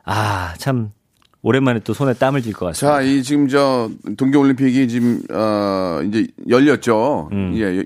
아, 0.04 0.54
참 0.58 0.92
오랜만에 1.44 1.80
또 1.80 1.94
손에 1.94 2.14
땀을 2.14 2.42
쥘 2.44 2.54
것 2.54 2.68
같습니다. 2.68 2.98
자, 2.98 3.02
이 3.02 3.24
지금 3.24 3.48
저 3.48 3.90
동계 4.18 4.38
올림픽이 4.38 4.88
지금 4.88 5.22
어 5.32 6.02
이제 6.06 6.28
열렸죠. 6.48 7.30
예. 7.56 7.84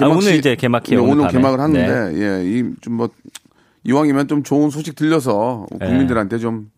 아, 0.00 0.06
오늘 0.06 0.34
이제 0.34 0.54
개막해요, 0.54 1.02
오늘, 1.02 1.12
오늘. 1.14 1.26
네. 1.26 1.32
개막을 1.32 1.58
하는데 1.60 2.12
예, 2.14 2.44
이 2.44 2.64
좀 2.80 2.94
뭐 2.94 3.08
이왕이면 3.84 4.28
좀 4.28 4.42
좋은 4.42 4.70
소식 4.70 4.94
들려서 4.96 5.66
네. 5.80 5.86
국민들한테 5.86 6.36
좀좀 6.38 6.68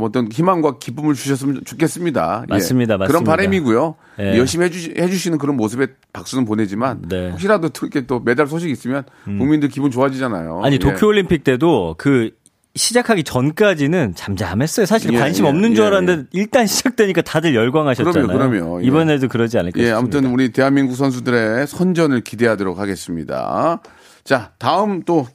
어떤 0.00 0.30
희망과 0.32 0.78
기쁨을 0.78 1.14
주셨으면 1.14 1.62
좋겠습니다. 1.64 2.46
예. 2.48 2.52
맞습니다, 2.54 2.96
그런 2.96 3.08
맞습니다. 3.08 3.30
바람이고요. 3.30 3.94
예. 4.20 4.36
열심히 4.38 4.64
해주, 4.64 4.94
해주시는 4.98 5.38
그런 5.38 5.56
모습에 5.56 5.88
박수는 6.12 6.44
보내지만 6.44 7.02
네. 7.08 7.26
음. 7.28 7.32
혹시라도 7.32 7.68
이렇게 7.82 8.06
또 8.06 8.18
메달 8.20 8.48
소식 8.48 8.70
있으면 8.70 9.04
국민들 9.24 9.68
기분 9.68 9.90
좋아지잖아요. 9.92 10.62
아니 10.64 10.74
예. 10.74 10.78
도쿄올림픽 10.78 11.44
때도 11.44 11.94
그 11.98 12.30
시작하기 12.76 13.24
전까지는 13.24 14.14
잠잠했어요. 14.14 14.86
사실 14.86 15.12
예, 15.14 15.18
관심 15.18 15.46
예, 15.46 15.48
없는 15.48 15.74
줄 15.74 15.84
예, 15.84 15.86
알았는데 15.88 16.28
일단 16.32 16.66
시작되니까 16.66 17.22
다들 17.22 17.54
열광하셨잖아요. 17.54 18.26
그럼요, 18.26 18.50
그럼요. 18.50 18.82
예. 18.82 18.86
이번에도 18.86 19.28
그러지 19.28 19.58
않을까 19.58 19.78
예, 19.80 19.86
싶습니다. 19.86 19.98
아무튼 19.98 20.32
우리 20.32 20.52
대한민국 20.52 20.94
선수들의 20.94 21.66
선전을 21.66 22.20
기대하도록 22.20 22.78
하겠습니다. 22.78 23.80
자, 24.24 24.52
다음 24.58 25.02
또 25.02 25.26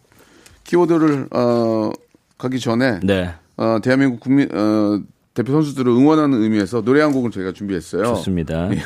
키워드를 0.63 1.27
어 1.31 1.91
가기 2.37 2.59
전에 2.59 2.99
네, 3.03 3.33
어 3.57 3.79
대한민국 3.81 4.19
국민 4.19 4.47
어 4.55 5.01
대표 5.33 5.51
선수들을 5.53 5.91
응원하는 5.91 6.41
의미에서 6.41 6.81
노래 6.81 7.01
한 7.01 7.11
곡을 7.11 7.31
저희가 7.31 7.53
준비했어요. 7.53 8.03
좋습니다. 8.03 8.69
예. 8.73 8.81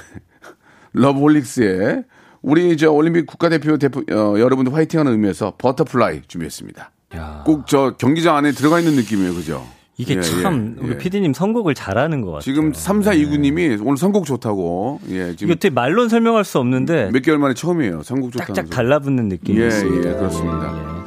러브홀릭스의 0.94 2.04
우리 2.42 2.78
저 2.78 2.92
올림픽 2.92 3.26
국가대표 3.26 3.78
대표 3.78 4.02
어, 4.12 4.40
여러분들 4.40 4.74
화이팅하는 4.74 5.12
의미에서 5.12 5.56
Butterfly 5.58 6.22
준비했습니다. 6.28 6.92
야, 7.16 7.44
꼭 7.46 7.75
저 7.75 7.96
경기장 7.98 8.36
안에 8.38 8.52
들어가 8.52 8.80
있는 8.80 8.96
느낌이에요, 8.96 9.34
그죠? 9.34 9.66
이게 9.98 10.16
예, 10.18 10.22
참 10.22 10.76
예, 10.78 10.84
우리 10.84 10.92
예. 10.94 10.98
PD님 10.98 11.34
선곡을 11.34 11.74
잘하는 11.74 12.20
것 12.22 12.28
같아요. 12.32 12.42
지금 12.42 12.74
3429님이 12.74 13.80
오늘 13.82 13.96
선곡 13.98 14.26
좋다고. 14.26 15.00
예, 15.10 15.28
이게 15.28 15.36
지금 15.38 15.52
어떻게 15.54 15.70
말로는 15.70 16.10
설명할 16.10 16.44
수 16.44 16.60
없는데 16.60 17.12
몇 17.14 17.22
개월 17.22 17.40
만에 17.40 17.54
처음이에요. 17.54 18.04
선곡 18.04 18.34
짝짝 18.34 18.66
소리. 18.66 18.70
달라붙는 18.70 19.30
느낌이 19.30 19.62
예, 19.62 19.68
있습니다. 19.68 20.10
예, 20.10 20.14
그렇습니다. 20.16 21.06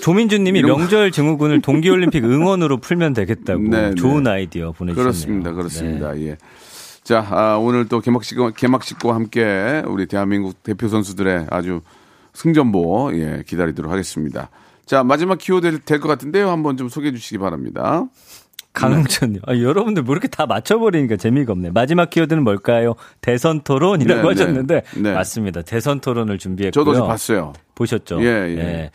조민주님이 0.00 0.60
이런 0.60 0.72
거- 0.72 0.78
명절 0.78 1.10
증후군을 1.10 1.60
동계올림픽 1.60 2.24
응원으로 2.24 2.78
풀면 2.78 3.12
되겠다고 3.12 3.62
네, 3.64 3.88
네. 3.90 3.94
좋은 3.94 4.26
아이디어 4.26 4.72
보내주셨네요. 4.72 5.02
그렇습니다. 5.04 5.52
그렇습니다. 5.52 6.18
예. 6.20 6.36
자, 7.02 7.26
아, 7.30 7.56
오늘 7.56 7.88
또 7.88 8.00
개막식, 8.00 8.38
개막식과 8.56 9.14
함께 9.14 9.82
우리 9.86 10.06
대한민국 10.06 10.62
대표 10.62 10.88
선수들의 10.88 11.46
아주 11.50 11.80
승전보, 12.34 13.10
예, 13.14 13.42
기다리도록 13.46 13.90
하겠습니다. 13.90 14.50
자, 14.88 15.04
마지막 15.04 15.36
키워드 15.38 15.80
될 15.84 16.00
것 16.00 16.08
같은데요. 16.08 16.48
한번 16.50 16.76
좀 16.78 16.88
소개해 16.88 17.12
주시기 17.12 17.38
바랍니다. 17.38 18.06
강흥천님, 18.72 19.40
아, 19.46 19.56
여러분들 19.56 20.02
뭐 20.04 20.14
이렇게 20.14 20.28
다 20.28 20.46
맞춰버리니까 20.46 21.16
재미가 21.16 21.52
없네. 21.52 21.70
마지막 21.72 22.10
키워드는 22.10 22.44
뭘까요? 22.44 22.94
대선 23.20 23.62
토론이라고 23.62 24.22
네, 24.22 24.28
하셨는데 24.28 24.82
네. 24.94 25.00
네. 25.02 25.12
맞습니다. 25.14 25.62
대선 25.62 26.00
토론을 26.00 26.38
준비했고요. 26.38 26.84
저도 26.84 27.06
봤어요. 27.06 27.52
보셨죠? 27.78 28.20
예, 28.22 28.26
예. 28.26 28.90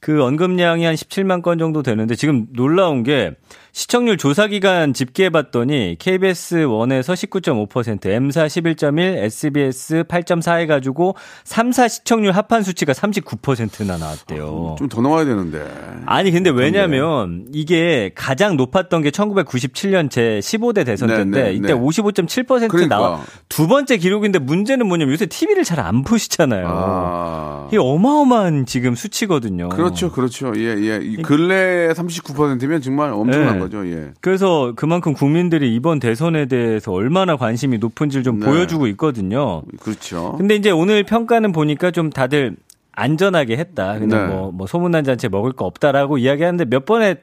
그 0.00 0.22
언급량이 0.22 0.84
한 0.84 0.94
17만 0.94 1.42
건 1.42 1.58
정도 1.58 1.82
되는데 1.82 2.14
지금 2.14 2.46
놀라운 2.52 3.02
게 3.02 3.32
시청률 3.72 4.16
조사 4.16 4.46
기간 4.46 4.94
집계해 4.94 5.28
봤더니 5.28 5.96
KBS 5.98 6.64
1에서 6.64 7.12
19.5%, 7.12 8.06
M사 8.06 8.46
11.1, 8.46 8.98
SBS 9.24 10.04
8.4 10.08 10.60
해 10.60 10.66
가지고 10.66 11.14
3사 11.44 11.88
시청률 11.88 12.32
합한 12.32 12.62
수치가 12.62 12.92
39%나 12.94 13.98
나왔대요. 13.98 14.76
좀더 14.78 15.02
나와야 15.02 15.26
되는데. 15.26 15.62
아니 16.06 16.30
근데 16.30 16.48
왜냐면 16.48 17.46
이게 17.52 18.12
가장 18.14 18.56
높았던 18.56 19.02
게 19.02 19.10
1997년 19.10 20.10
제 20.10 20.40
15대 20.42 20.86
대선 20.86 21.08
네, 21.08 21.16
때인데 21.16 21.42
네, 21.42 21.52
이때 21.52 21.68
네. 21.68 21.74
55.7% 21.74 22.68
그러니까. 22.68 22.96
나와 22.96 23.20
두 23.50 23.68
번째 23.68 23.98
기록인데 23.98 24.38
문제는 24.38 24.86
뭐냐면 24.86 25.12
요새 25.12 25.26
TV를 25.26 25.64
잘 25.64 25.76
안 25.76 26.02
보시잖아요. 26.02 26.66
아. 26.68 27.66
이게 27.68 27.78
어마어마 27.78 28.25
한 28.32 28.66
지금 28.66 28.94
수치거든요. 28.94 29.68
그렇죠, 29.70 30.10
그렇죠. 30.10 30.52
예, 30.56 30.76
예. 30.78 31.00
이 31.02 31.16
근래 31.16 31.88
39%면 31.92 32.80
정말 32.80 33.10
엄청난 33.10 33.54
네. 33.54 33.58
거죠, 33.58 33.86
예. 33.86 34.12
그래서 34.20 34.72
그만큼 34.76 35.12
국민들이 35.12 35.74
이번 35.74 35.98
대선에 35.98 36.46
대해서 36.46 36.92
얼마나 36.92 37.36
관심이 37.36 37.78
높은지를 37.78 38.24
좀 38.24 38.40
네. 38.40 38.46
보여주고 38.46 38.86
있거든요. 38.88 39.62
그렇죠. 39.80 40.34
근데 40.38 40.54
이제 40.54 40.70
오늘 40.70 41.02
평가는 41.02 41.52
보니까 41.52 41.90
좀 41.90 42.10
다들 42.10 42.56
안전하게 42.92 43.56
했다. 43.58 43.98
그냥 43.98 44.28
네. 44.28 44.34
뭐, 44.34 44.50
뭐 44.50 44.66
소문난 44.66 45.04
잔치 45.04 45.28
먹을 45.28 45.52
거 45.52 45.66
없다라고 45.66 46.18
이야기하는데 46.18 46.64
몇 46.64 46.84
번의 46.84 47.18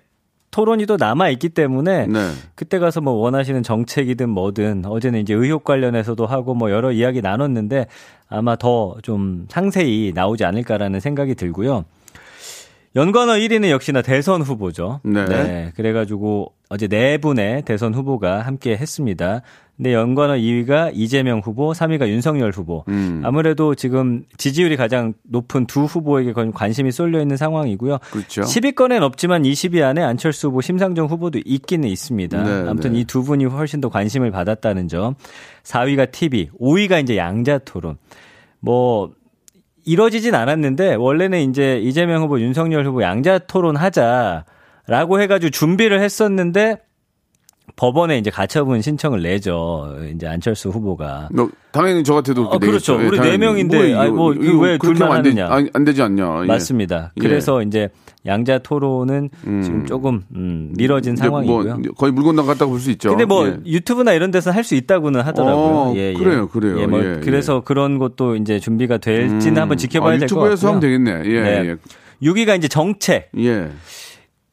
토론이 0.53 0.85
또 0.85 0.97
남아 0.97 1.29
있기 1.29 1.49
때문에 1.49 2.07
네. 2.07 2.29
그때 2.55 2.77
가서 2.79 3.01
뭐 3.01 3.13
원하시는 3.13 3.63
정책이든 3.63 4.29
뭐든 4.29 4.85
어제는 4.85 5.19
이제 5.19 5.33
의혹 5.33 5.63
관련해서도 5.63 6.25
하고 6.27 6.53
뭐 6.53 6.69
여러 6.71 6.91
이야기 6.91 7.21
나눴는데 7.21 7.87
아마 8.29 8.55
더 8.55 8.95
좀 9.01 9.47
상세히 9.49 10.11
나오지 10.13 10.45
않을까라는 10.45 10.99
생각이 10.99 11.35
들고요. 11.35 11.85
연관어 12.95 13.33
1위는 13.33 13.71
역시나 13.71 14.03
대선 14.03 14.43
후보죠. 14.43 14.99
네. 15.03 15.71
그래가지고 15.75 16.53
어제 16.69 16.87
네 16.87 17.17
분의 17.17 17.63
대선 17.63 17.93
후보가 17.95 18.41
함께 18.41 18.77
했습니다. 18.77 19.41
근데 19.75 19.91
연관어 19.93 20.33
2위가 20.35 20.91
이재명 20.93 21.39
후보, 21.39 21.71
3위가 21.73 22.07
윤석열 22.07 22.51
후보. 22.51 22.83
음. 22.89 23.21
아무래도 23.25 23.73
지금 23.73 24.23
지지율이 24.37 24.77
가장 24.77 25.13
높은 25.23 25.65
두 25.65 25.85
후보에게 25.85 26.31
건- 26.33 26.51
관심이 26.53 26.91
쏠려 26.91 27.19
있는 27.19 27.37
상황이고요. 27.37 27.97
그렇죠. 28.11 28.43
10위권엔 28.43 29.01
없지만 29.01 29.41
20위 29.43 29.81
안에 29.83 30.01
안철수 30.03 30.49
후보, 30.49 30.61
심상정 30.61 31.07
후보도 31.07 31.39
있기는 31.43 31.89
있습니다. 31.89 32.43
네, 32.43 32.69
아무튼 32.69 32.93
네. 32.93 32.99
이두 32.99 33.23
분이 33.23 33.45
훨씬 33.45 33.81
더 33.81 33.89
관심을 33.89 34.29
받았다는 34.29 34.87
점. 34.89 35.15
4위가 35.63 36.11
TV, 36.11 36.51
5위가 36.61 37.01
이제 37.01 37.17
양자 37.17 37.57
토론. 37.59 37.97
뭐 38.59 39.11
이뤄지진 39.85 40.35
않았는데 40.35 40.95
원래는 40.95 41.49
이제 41.49 41.79
이재명 41.79 42.21
후보, 42.21 42.39
윤석열 42.39 42.85
후보 42.85 43.01
양자 43.01 43.39
토론 43.39 43.75
하자라고 43.75 45.19
해가지고 45.19 45.49
준비를 45.49 45.99
했었는데 45.99 46.77
법원에 47.75 48.19
이제 48.19 48.29
가처분 48.29 48.81
신청을 48.81 49.23
내죠. 49.23 49.95
이제 50.13 50.27
안철수 50.27 50.69
후보가. 50.69 51.29
너, 51.31 51.49
당연히 51.71 52.03
저 52.03 52.13
같아도 52.13 52.43
어, 52.45 52.59
그렇죠. 52.59 53.01
예, 53.01 53.07
우리. 53.07 53.19
네 53.19 53.37
명인데, 53.37 53.95
아니, 53.95 54.11
뭐, 54.11 54.31
이거 54.33 54.59
왜 54.59 54.77
그렇게 54.77 54.99
둘만 54.99 55.17
안, 55.17 55.23
되, 55.23 55.29
하느냐. 55.29 55.47
안, 55.51 55.69
안 55.73 55.83
되지 55.83 56.01
않냐. 56.03 56.41
예. 56.43 56.45
맞습니다. 56.45 57.11
예. 57.17 57.21
그래서 57.21 57.63
이제 57.63 57.89
양자 58.27 58.59
토론은 58.59 59.29
지금 59.43 59.85
조금 59.87 60.21
음, 60.35 60.71
미뤄진 60.77 61.13
이제 61.13 61.23
상황이고요. 61.23 61.75
뭐 61.77 61.91
거의 61.97 62.11
물건당 62.13 62.45
같다고 62.45 62.71
볼 62.71 62.79
수 62.79 62.91
있죠. 62.91 63.09
근데 63.09 63.25
뭐 63.25 63.47
예. 63.47 63.57
유튜브나 63.65 64.13
이런 64.13 64.29
데서 64.31 64.51
할 64.51 64.63
수 64.63 64.75
있다고는 64.75 65.21
하더라고요. 65.21 65.65
어, 65.65 65.93
예, 65.95 66.11
예. 66.11 66.13
그래요, 66.13 66.47
그래요. 66.47 66.79
예, 66.79 66.85
뭐 66.87 67.03
예, 67.03 67.19
그래서 67.23 67.61
그런 67.61 67.97
것도 67.97 68.35
이제 68.37 68.59
준비가 68.59 68.97
될지는 68.99 69.61
한번 69.61 69.77
지켜봐야 69.77 70.15
아, 70.15 70.17
될것 70.19 70.31
유튜브에서. 70.37 70.67
하면 70.69 70.79
되겠네. 70.79 71.11
예, 71.25 71.41
네. 71.41 71.75
6위가 72.21 72.55
이제 72.57 72.67
정책. 72.69 73.29
예. 73.39 73.67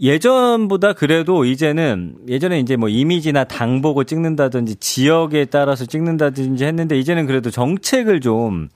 예. 0.02 0.08
예전보다 0.08 0.92
그래도 0.94 1.44
이제는 1.44 2.14
예전에 2.28 2.58
이제 2.60 2.76
뭐 2.76 2.88
이미지나 2.88 3.44
당 3.44 3.82
보고 3.82 4.04
찍는다든지 4.04 4.76
지역에 4.76 5.44
따라서 5.46 5.84
찍는다든지 5.84 6.64
했는데 6.64 6.98
이제는 6.98 7.26
그래도 7.26 7.50
정책을 7.50 8.20
좀 8.20 8.68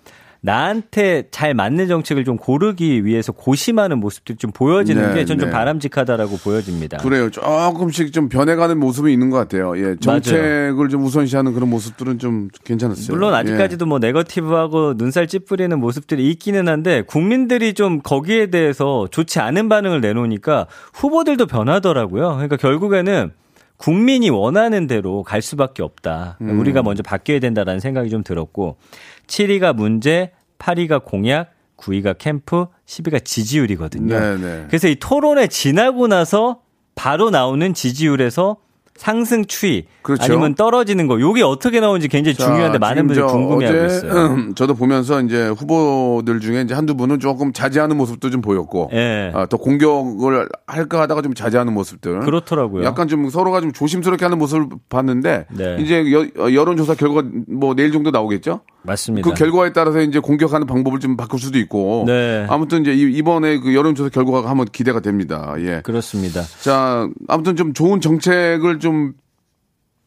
나한테 0.44 1.24
잘 1.30 1.54
맞는 1.54 1.88
정책을 1.88 2.26
좀 2.26 2.36
고르기 2.36 3.06
위해서 3.06 3.32
고심하는 3.32 3.98
모습들이 3.98 4.36
좀 4.36 4.52
보여지는 4.52 5.08
네, 5.08 5.14
게전좀 5.14 5.48
네. 5.48 5.50
바람직하다라고 5.50 6.36
보여집니다. 6.36 6.98
그래요. 6.98 7.30
조금씩 7.30 8.12
좀 8.12 8.28
변해가는 8.28 8.78
모습이 8.78 9.10
있는 9.10 9.30
것 9.30 9.38
같아요. 9.38 9.72
예, 9.78 9.96
정책을 9.98 10.90
좀 10.90 11.02
우선시하는 11.02 11.54
그런 11.54 11.70
모습들은 11.70 12.18
좀 12.18 12.50
괜찮았어요. 12.62 13.16
물론 13.16 13.32
예. 13.32 13.38
아직까지도 13.38 13.86
뭐 13.86 13.98
네거티브하고 13.98 14.94
눈살 14.98 15.28
찌푸리는 15.28 15.80
모습들이 15.80 16.28
있기는 16.32 16.68
한데 16.68 17.00
국민들이 17.00 17.72
좀 17.72 18.02
거기에 18.02 18.48
대해서 18.48 19.08
좋지 19.10 19.40
않은 19.40 19.70
반응을 19.70 20.02
내놓으니까 20.02 20.66
후보들도 20.92 21.46
변하더라고요. 21.46 22.34
그러니까 22.34 22.56
결국에는 22.58 23.32
국민이 23.76 24.30
원하는 24.30 24.86
대로 24.86 25.22
갈 25.22 25.42
수밖에 25.42 25.82
없다. 25.82 26.38
음. 26.40 26.58
우리가 26.60 26.82
먼저 26.82 27.02
바뀌어야 27.02 27.40
된다라는 27.40 27.80
생각이 27.80 28.10
좀 28.10 28.22
들었고 28.22 28.76
7위가 29.26 29.74
문제, 29.74 30.32
8위가 30.58 31.04
공약, 31.04 31.52
9위가 31.76 32.16
캠프, 32.18 32.66
10위가 32.86 33.24
지지율이거든요. 33.24 34.18
네, 34.18 34.36
네. 34.36 34.64
그래서 34.68 34.88
이 34.88 34.96
토론회 34.96 35.48
지나고 35.48 36.06
나서 36.06 36.60
바로 36.94 37.30
나오는 37.30 37.74
지지율에서 37.74 38.56
상승 38.96 39.44
추이 39.46 39.84
그렇죠. 40.02 40.22
아니면 40.22 40.54
떨어지는 40.54 41.06
거 41.08 41.18
요게 41.20 41.42
어떻게 41.42 41.80
나오는지 41.80 42.06
굉장히 42.08 42.36
자, 42.36 42.46
중요한데 42.46 42.78
많은 42.78 43.06
분들이 43.08 43.26
저 43.26 43.32
궁금해하고 43.32 43.86
있어요. 43.86 44.12
음, 44.12 44.54
저도 44.56 44.74
보면서 44.74 45.20
이제 45.22 45.48
후보들 45.48 46.38
중에 46.40 46.60
이제 46.62 46.74
한두 46.74 46.94
분은 46.96 47.18
조금 47.18 47.52
자제하는 47.52 47.96
모습도 47.96 48.30
좀 48.30 48.40
보였고, 48.40 48.90
예. 48.92 49.32
아, 49.34 49.46
더 49.46 49.56
공격을 49.56 50.48
할까 50.66 51.00
하다가 51.00 51.22
좀 51.22 51.34
자제하는 51.34 51.72
모습들. 51.72 52.20
그렇더라고요. 52.20 52.84
약간 52.84 53.08
좀 53.08 53.28
서로가 53.30 53.60
좀 53.60 53.72
조심스럽게 53.72 54.24
하는 54.24 54.38
모습을 54.38 54.68
봤는데, 54.88 55.46
네. 55.50 55.76
이제 55.80 56.12
여, 56.12 56.20
어, 56.44 56.52
여론조사 56.52 56.94
결과 56.94 57.22
뭐 57.48 57.74
내일 57.74 57.90
정도 57.90 58.10
나오겠죠? 58.10 58.60
맞습니다. 58.82 59.28
그 59.28 59.34
결과에 59.34 59.72
따라서 59.72 60.00
이제 60.02 60.18
공격하는 60.20 60.66
방법을 60.66 61.00
좀 61.00 61.16
바꿀 61.16 61.40
수도 61.40 61.58
있고, 61.58 62.04
네. 62.06 62.46
아무튼 62.48 62.82
이제 62.82 62.92
이- 62.94 63.12
이번에 63.16 63.58
그 63.58 63.74
여론조사 63.74 64.10
결과가 64.10 64.48
한번 64.50 64.66
기대가 64.70 65.00
됩니다. 65.00 65.54
예. 65.58 65.80
그렇습니다. 65.82 66.42
자, 66.60 67.08
아무튼 67.28 67.56
좀 67.56 67.72
좋은 67.72 68.00
정책을 68.02 68.78
좀 68.84 69.14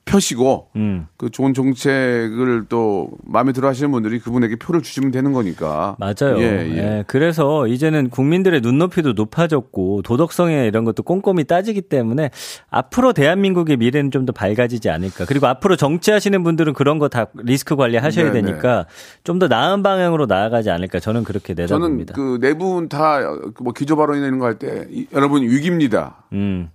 펴시고, 0.06 0.70
음. 0.78 1.08
그 1.18 1.30
좋은 1.30 1.54
정책을 1.54 2.68
또 2.70 3.10
마음에 3.26 3.52
들어 3.52 3.68
하시는 3.68 3.92
분들이 3.92 4.20
그분에게 4.20 4.56
표를 4.56 4.82
주시면 4.82 5.12
되는 5.12 5.34
거니까. 5.34 5.98
맞아요. 6.00 6.38
예, 6.40 6.44
예. 6.44 6.78
예, 6.78 7.04
그래서 7.08 7.68
이제는 7.68 8.10
국민들의 8.10 8.62
눈높이도 8.62 9.12
높아졌고 9.12 10.04
도덕성에 10.04 10.66
이런 10.66 10.86
것도 10.86 11.04
꼼꼼히 11.04 11.44
따지기 11.44 11.82
때문에 11.82 12.30
앞으로 12.70 13.12
대한민국의 13.12 13.76
미래는 13.76 14.12
좀 14.12 14.26
더 14.26 14.32
밝아지지 14.32 14.90
않을까. 14.90 15.26
그리고 15.26 15.48
앞으로 15.48 15.76
정치하시는 15.76 16.42
분들은 16.42 16.72
그런 16.72 17.00
거 17.00 17.10
다 17.10 17.26
리스크 17.34 17.76
관리 17.76 17.98
하셔야 17.98 18.32
네, 18.32 18.42
되니까 18.42 18.86
좀 19.26 19.40
더 19.40 19.50
나은 19.50 19.84
방향으로 19.84 20.26
나아가지 20.26 20.70
않을까. 20.70 21.02
저는 21.02 21.26
그렇게 21.26 21.54
저는 21.54 21.98
내다봅니다. 21.98 22.14
그네분다뭐 22.14 23.74
기조 23.76 23.98
발언이나 23.98 24.28
이런 24.28 24.40
거 24.40 24.46
할 24.46 24.58
때 24.58 24.88
여러분 25.12 25.42
위기입니다. 25.44 26.24
음. 26.32 26.70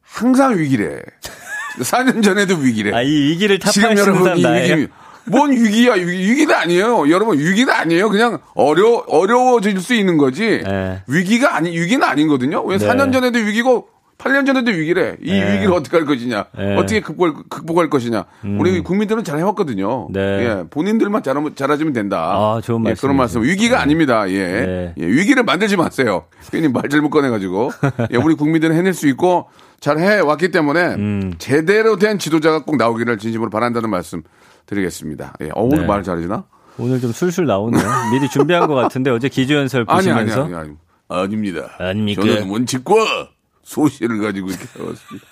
항상 0.00 0.56
위기래. 0.56 1.00
4년 1.80 2.22
전에도 2.22 2.56
위기래. 2.56 2.92
아, 2.94 3.02
이 3.02 3.10
위기를 3.10 3.58
지금 3.58 3.82
타파하시는 3.82 4.02
여러분 4.02 4.24
사람 4.24 4.38
이 4.38 4.42
나예요? 4.42 4.74
위기 4.76 4.88
뭔 5.26 5.52
위기야? 5.52 5.94
위기, 5.94 6.30
위기 6.30 6.46
는 6.46 6.54
아니에요. 6.54 7.10
여러분 7.10 7.38
위기는 7.38 7.72
아니에요. 7.72 8.08
그냥 8.08 8.38
어려 8.54 9.04
어려워질 9.08 9.80
수 9.80 9.94
있는 9.94 10.16
거지. 10.16 10.62
네. 10.64 11.02
위기가 11.06 11.54
아니 11.56 11.70
위기는 11.78 12.02
아니거든요. 12.06 12.62
왜 12.64 12.78
네. 12.78 12.86
4년 12.88 13.12
전에도 13.12 13.38
위기고 13.38 13.88
8년 14.18 14.46
전에도 14.46 14.72
위기래. 14.72 15.16
이 15.22 15.30
네. 15.30 15.54
위기를 15.54 15.72
어떻게 15.72 15.96
할 15.96 16.04
것이냐? 16.04 16.46
네. 16.56 16.76
어떻게 16.76 17.00
극복할, 17.00 17.34
극복할 17.48 17.88
것이냐? 17.88 18.24
우리 18.58 18.80
국민들은 18.80 19.22
잘 19.22 19.38
해왔거든요. 19.38 20.08
네. 20.10 20.20
예, 20.20 20.64
본인들만 20.68 21.22
잘하면 21.22 21.54
잘하시면 21.54 21.92
된다. 21.92 22.32
아, 22.34 22.60
좋은 22.60 22.84
예, 22.86 22.94
그런. 22.94 23.16
말씀. 23.16 23.42
위기가 23.42 23.80
아닙니다. 23.80 24.28
예. 24.28 24.38
네. 24.44 24.94
예, 24.98 25.06
위기를 25.06 25.44
만들지 25.44 25.76
마세요. 25.76 26.24
괜히 26.50 26.66
말 26.66 26.88
잘못 26.88 27.10
꺼내가지고. 27.10 27.70
예, 28.12 28.16
우리 28.16 28.34
국민들은 28.34 28.74
해낼 28.74 28.92
수 28.92 29.06
있고 29.06 29.50
잘 29.80 29.98
해왔기 29.98 30.50
때문에 30.50 30.94
음. 30.94 31.34
제대로 31.38 31.96
된 31.96 32.18
지도자가 32.18 32.64
꼭 32.64 32.76
나오기를 32.76 33.18
진심으로 33.18 33.50
바란다는 33.50 33.90
말씀 33.90 34.22
드리겠습니다. 34.66 35.34
예, 35.40 35.50
어, 35.54 35.62
오늘 35.62 35.80
네. 35.80 35.86
말 35.86 36.02
잘해주나? 36.02 36.44
오늘 36.78 37.00
좀 37.00 37.12
술술 37.12 37.46
나오네요. 37.46 37.82
미리 38.12 38.28
준비한 38.28 38.66
것 38.66 38.74
같은데 38.74 39.10
어제 39.10 39.28
기조연설 39.28 39.84
아니, 39.88 40.10
아니, 40.10 40.24
보시면서 40.26 40.44
아니, 40.44 40.54
아니. 40.54 40.76
아닙니다. 41.08 41.70
아닙니까? 41.78 42.22
저는 42.22 42.48
원칙과 42.50 42.94
소신을 43.62 44.20
가지고 44.20 44.48
이렇게 44.48 44.64
해왔습니다. 44.78 45.26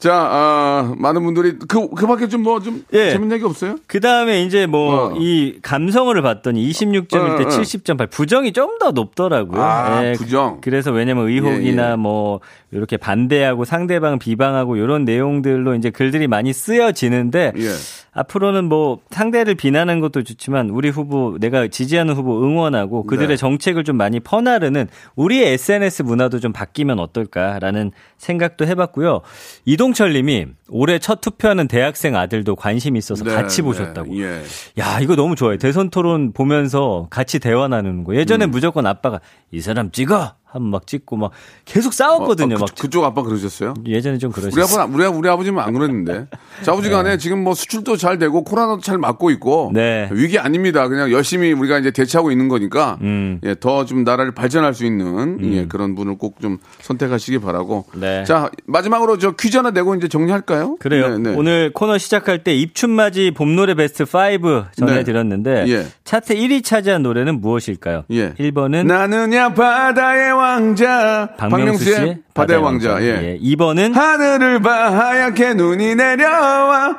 자, 0.00 0.14
아, 0.14 0.94
많은 0.96 1.22
분들이 1.22 1.58
그, 1.68 1.90
그 1.90 2.06
밖에 2.06 2.26
좀 2.26 2.42
뭐좀 2.42 2.84
예. 2.94 3.10
재밌는 3.10 3.36
얘기 3.36 3.44
없어요? 3.44 3.76
그 3.86 4.00
다음에 4.00 4.42
이제 4.42 4.64
뭐 4.66 5.12
어. 5.12 5.14
이 5.18 5.58
감성어를 5.60 6.22
봤더니 6.22 6.66
26점일 6.70 7.36
때 7.36 7.44
어, 7.44 7.46
어. 7.46 7.50
70.8 7.50 8.10
부정이 8.10 8.52
좀 8.52 8.70
더 8.80 8.92
높더라고요. 8.92 9.60
아, 9.62 10.04
예, 10.06 10.12
부정. 10.12 10.58
그래서 10.62 10.90
왜냐면 10.90 11.28
의혹이나 11.28 11.88
예, 11.88 11.90
예. 11.92 11.96
뭐 11.96 12.40
이렇게 12.72 12.96
반대하고 12.96 13.66
상대방 13.66 14.18
비방하고 14.18 14.76
이런 14.76 15.04
내용들로 15.04 15.74
이제 15.74 15.90
글들이 15.90 16.26
많이 16.28 16.54
쓰여지는데 16.54 17.52
예. 17.56 17.68
앞으로는 18.12 18.64
뭐 18.64 18.98
상대를 19.10 19.54
비난하는 19.54 20.00
것도 20.00 20.22
좋지만 20.22 20.70
우리 20.70 20.88
후보 20.88 21.36
내가 21.38 21.68
지지하는 21.68 22.14
후보 22.14 22.42
응원하고 22.44 23.04
그들의 23.04 23.28
네. 23.28 23.36
정책을 23.36 23.84
좀 23.84 23.96
많이 23.96 24.18
퍼나르는 24.20 24.88
우리의 25.14 25.52
SNS 25.54 26.02
문화도 26.02 26.40
좀 26.40 26.52
바뀌면 26.52 26.98
어떨까라는 26.98 27.92
생각도 28.18 28.66
해봤고요. 28.66 29.20
이동철 29.64 30.12
님이 30.12 30.46
올해 30.70 30.98
첫 30.98 31.20
투표하는 31.20 31.68
대학생 31.68 32.16
아들도 32.16 32.56
관심이 32.56 32.98
있어서 32.98 33.24
네, 33.24 33.34
같이 33.34 33.56
네, 33.58 33.62
보셨다고. 33.62 34.16
예. 34.20 34.42
야, 34.78 35.00
이거 35.00 35.16
너무 35.16 35.34
좋아요. 35.34 35.58
대선 35.58 35.90
토론 35.90 36.32
보면서 36.32 37.06
같이 37.10 37.38
대화 37.38 37.68
나누는 37.68 38.04
거. 38.04 38.14
예전에 38.16 38.46
음. 38.46 38.50
무조건 38.50 38.86
아빠가 38.86 39.20
이 39.50 39.60
사람 39.60 39.90
찍어! 39.90 40.34
하면 40.52 40.68
막 40.70 40.84
찍고 40.84 41.16
막 41.16 41.30
계속 41.64 41.92
싸웠거든요. 41.94 42.54
어, 42.56 42.58
어, 42.58 42.60
막 42.62 42.68
그, 42.76 42.90
쪽 42.90 43.04
아빠 43.04 43.22
그러셨어요? 43.22 43.72
예전에 43.86 44.18
좀 44.18 44.32
우리 44.36 44.50
그러셨어요. 44.50 44.88
우리, 44.92 45.04
아버- 45.04 45.16
우리 45.16 45.28
아버지는 45.28 45.60
안 45.60 45.72
그랬는데. 45.72 46.26
자, 46.64 46.72
아버지 46.72 46.90
간에 46.90 47.18
지금 47.18 47.44
뭐 47.44 47.54
수출도 47.54 47.96
잘 47.96 48.18
되고 48.18 48.42
코로나도 48.42 48.80
잘 48.80 48.98
맞고 48.98 49.30
있고 49.30 49.70
네. 49.72 50.08
위기 50.10 50.40
아닙니다. 50.40 50.88
그냥 50.88 51.12
열심히 51.12 51.52
우리가 51.52 51.78
이제 51.78 51.92
대처하고 51.92 52.32
있는 52.32 52.48
거니까 52.48 52.98
음. 53.02 53.40
예, 53.44 53.54
더 53.60 53.84
좀 53.84 54.02
나라를 54.02 54.32
발전할 54.34 54.74
수 54.74 54.84
있는 54.84 55.38
예, 55.54 55.66
그런 55.68 55.94
분을 55.94 56.18
꼭 56.18 56.40
좀 56.42 56.58
선택하시기 56.80 57.38
바라고. 57.38 57.84
네. 57.94 58.24
자, 58.24 58.50
마지막으로 58.66 59.18
저 59.18 59.30
퀴즈 59.30 59.56
하나 59.56 59.70
내고 59.70 59.94
이제 59.94 60.08
정리할까요? 60.08 60.59
그래요. 60.80 61.18
네, 61.18 61.30
네. 61.30 61.36
오늘 61.36 61.72
코너 61.72 61.98
시작할 61.98 62.44
때 62.44 62.54
입춘맞이 62.54 63.32
봄노래 63.32 63.74
베스트 63.74 64.04
5 64.04 64.64
전해드렸는데 64.76 65.64
예. 65.68 65.86
차트 66.04 66.34
1위 66.34 66.64
차지한 66.64 67.02
노래는 67.02 67.40
무엇일까요? 67.40 68.04
예. 68.10 68.32
1번은 68.34 68.86
나는야 68.86 69.54
바다의 69.54 70.32
왕자 70.32 71.30
박명수 71.36 71.84
씨의 71.84 72.18
바다의 72.34 72.62
왕자. 72.62 73.02
예. 73.02 73.38
2번은 73.42 73.92
하늘을 73.94 74.60
봐 74.60 74.70
하얗게 74.70 75.54
눈이 75.54 75.94
내려와 75.94 76.96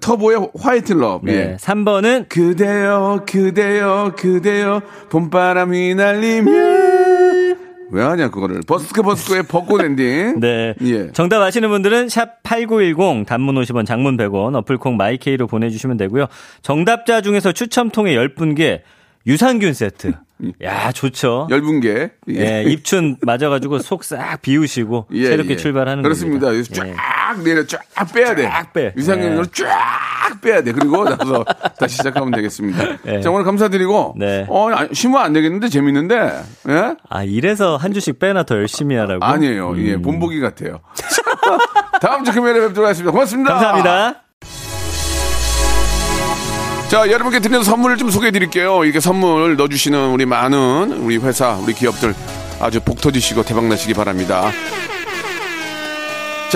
터보의 0.00 0.48
White 0.58 0.94
Love. 0.94 1.26
네. 1.26 1.32
예. 1.52 1.56
3번은 1.60 2.28
그대여 2.28 3.24
그대여 3.26 4.14
그대여 4.16 4.82
봄바람이 5.10 5.94
날리면 5.94 6.85
왜 7.90 8.02
하냐 8.02 8.30
그거를 8.30 8.60
버스커 8.66 9.02
버스커의 9.02 9.44
벚꽃 9.44 9.80
엔딩. 9.82 10.38
네. 10.40 10.74
예. 10.82 11.12
정답 11.12 11.40
아시는 11.42 11.68
분들은 11.68 12.08
샵 12.08 12.42
8910 12.42 13.26
단문 13.26 13.54
50원 13.56 13.86
장문 13.86 14.16
100원 14.16 14.54
어플 14.56 14.80
콩 14.80 14.96
My 14.96 15.16
K로 15.16 15.46
보내주시면 15.46 15.96
되고요. 15.96 16.26
정답자 16.62 17.20
중에서 17.20 17.52
추첨 17.52 17.90
통해 17.90 18.14
10분께 18.16 18.80
유산균 19.26 19.72
세트. 19.74 20.12
야 20.62 20.92
좋죠. 20.92 21.46
열분 21.50 21.80
개. 21.80 22.10
예, 22.28 22.62
입춘 22.66 23.16
맞아가지고 23.22 23.78
속 23.78 24.04
싹 24.04 24.42
비우시고 24.42 25.06
예, 25.14 25.26
새롭게 25.28 25.52
예. 25.54 25.56
출발하는 25.56 26.02
그렇습니다. 26.02 26.46
겁니다. 26.48 26.76
쫙 27.26 27.36
예. 27.38 27.42
내려 27.42 27.66
쫙 27.66 27.80
빼야 28.12 28.34
돼. 28.34 28.42
쫙 28.44 28.72
빼. 28.72 28.92
유산균으로 28.96 29.42
예. 29.42 29.50
쫙 29.52 30.40
빼야 30.40 30.62
돼. 30.62 30.72
그리고 30.72 31.04
나서 31.04 31.44
다시 31.78 31.96
시작하면 31.96 32.30
되겠습니다. 32.32 32.84
예. 33.06 33.20
자 33.20 33.30
오늘 33.30 33.44
감사드리고 33.44 34.14
네. 34.18 34.46
어 34.48 34.70
아, 34.72 34.86
쉬면 34.92 35.20
안 35.20 35.32
되겠는데 35.32 35.68
재밌는데 35.68 36.42
예? 36.68 36.94
아 37.08 37.24
이래서 37.24 37.76
한 37.76 37.92
주씩 37.92 38.18
빼나 38.18 38.44
더 38.44 38.56
열심히 38.56 38.96
하라고. 38.96 39.24
아니에요. 39.24 39.70
음. 39.70 39.86
예, 39.86 39.96
본보기 39.96 40.40
같아요. 40.40 40.80
다음 42.00 42.24
주 42.24 42.32
금요일에 42.32 42.60
뵙도록 42.60 42.84
하겠습니다. 42.86 43.10
고맙습니다. 43.10 43.52
감사합니다. 43.54 44.22
자, 46.88 47.10
여러분께 47.10 47.40
드리는 47.40 47.64
선물을 47.64 47.96
좀 47.96 48.10
소개해 48.10 48.30
드릴게요. 48.30 48.84
이렇게 48.84 49.00
선물 49.00 49.56
넣어주시는 49.56 50.10
우리 50.10 50.24
많은 50.24 50.92
우리 51.02 51.16
회사, 51.16 51.54
우리 51.56 51.72
기업들 51.72 52.14
아주 52.60 52.80
복 52.80 53.00
터지시고 53.00 53.42
대박 53.42 53.64
나시기 53.64 53.92
바랍니다. 53.94 54.52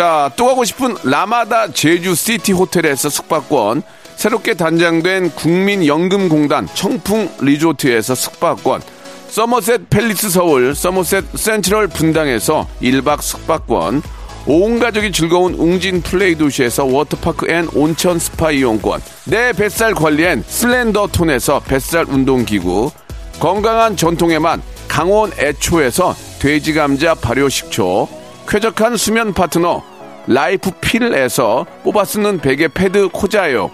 자, 0.00 0.32
또 0.34 0.46
가고 0.46 0.64
싶은 0.64 0.96
라마다 1.04 1.70
제주 1.70 2.14
시티 2.14 2.52
호텔에서 2.52 3.10
숙박권, 3.10 3.82
새롭게 4.16 4.54
단장된 4.54 5.32
국민연금공단 5.32 6.66
청풍 6.72 7.28
리조트에서 7.42 8.14
숙박권, 8.14 8.80
서머셋 9.28 9.90
팰리스 9.90 10.30
서울, 10.30 10.74
서머셋 10.74 11.36
센트럴 11.36 11.88
분당에서 11.88 12.66
1박 12.80 13.20
숙박권, 13.20 14.00
온 14.46 14.78
가족이 14.78 15.12
즐거운 15.12 15.52
웅진 15.52 16.00
플레이 16.00 16.34
도시에서 16.34 16.86
워터파크 16.86 17.50
and 17.50 17.68
온천 17.74 18.18
스파 18.18 18.52
이용권, 18.52 19.02
내 19.26 19.52
뱃살 19.52 19.92
관리엔 19.92 20.44
Slendertone에서 20.46 21.60
뱃살 21.60 22.06
운동기구, 22.08 22.90
건강한 23.38 23.98
전통의 23.98 24.38
맛 24.38 24.60
강원 24.88 25.30
애초에서 25.38 26.16
돼지 26.38 26.72
감자 26.72 27.14
발효 27.14 27.50
식초, 27.50 28.08
쾌적한 28.48 28.96
수면 28.96 29.34
파트너 29.34 29.89
라이프 30.32 30.70
필에서 30.80 31.66
뽑아 31.82 32.04
쓰는 32.04 32.38
베개 32.38 32.68
패드 32.68 33.08
코자요, 33.08 33.68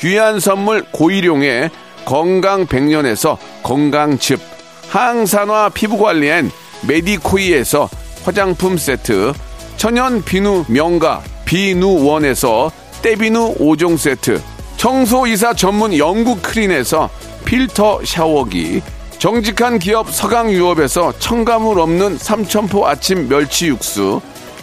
귀한 0.00 0.40
선물 0.40 0.82
고일용의 0.90 1.68
건강 2.06 2.64
백년에서 2.64 3.36
건강즙, 3.62 4.40
항산화 4.88 5.68
피부 5.74 5.98
관리엔 5.98 6.50
메디코이에서 6.88 7.90
화장품 8.24 8.78
세트, 8.78 9.34
천연 9.76 10.24
비누 10.24 10.64
명가 10.68 11.22
비누원에서 11.44 12.72
때비누 13.02 13.56
5종 13.56 13.98
세트, 13.98 14.40
청소이사 14.78 15.52
전문 15.52 15.94
영구크린에서 15.98 17.10
필터 17.44 18.00
샤워기, 18.06 18.80
정직한 19.18 19.78
기업 19.78 20.10
서강유업에서 20.10 21.18
첨가물 21.18 21.78
없는 21.78 22.16
삼천포 22.16 22.86
아침 22.86 23.28
멸치 23.28 23.66
육수, 23.66 24.22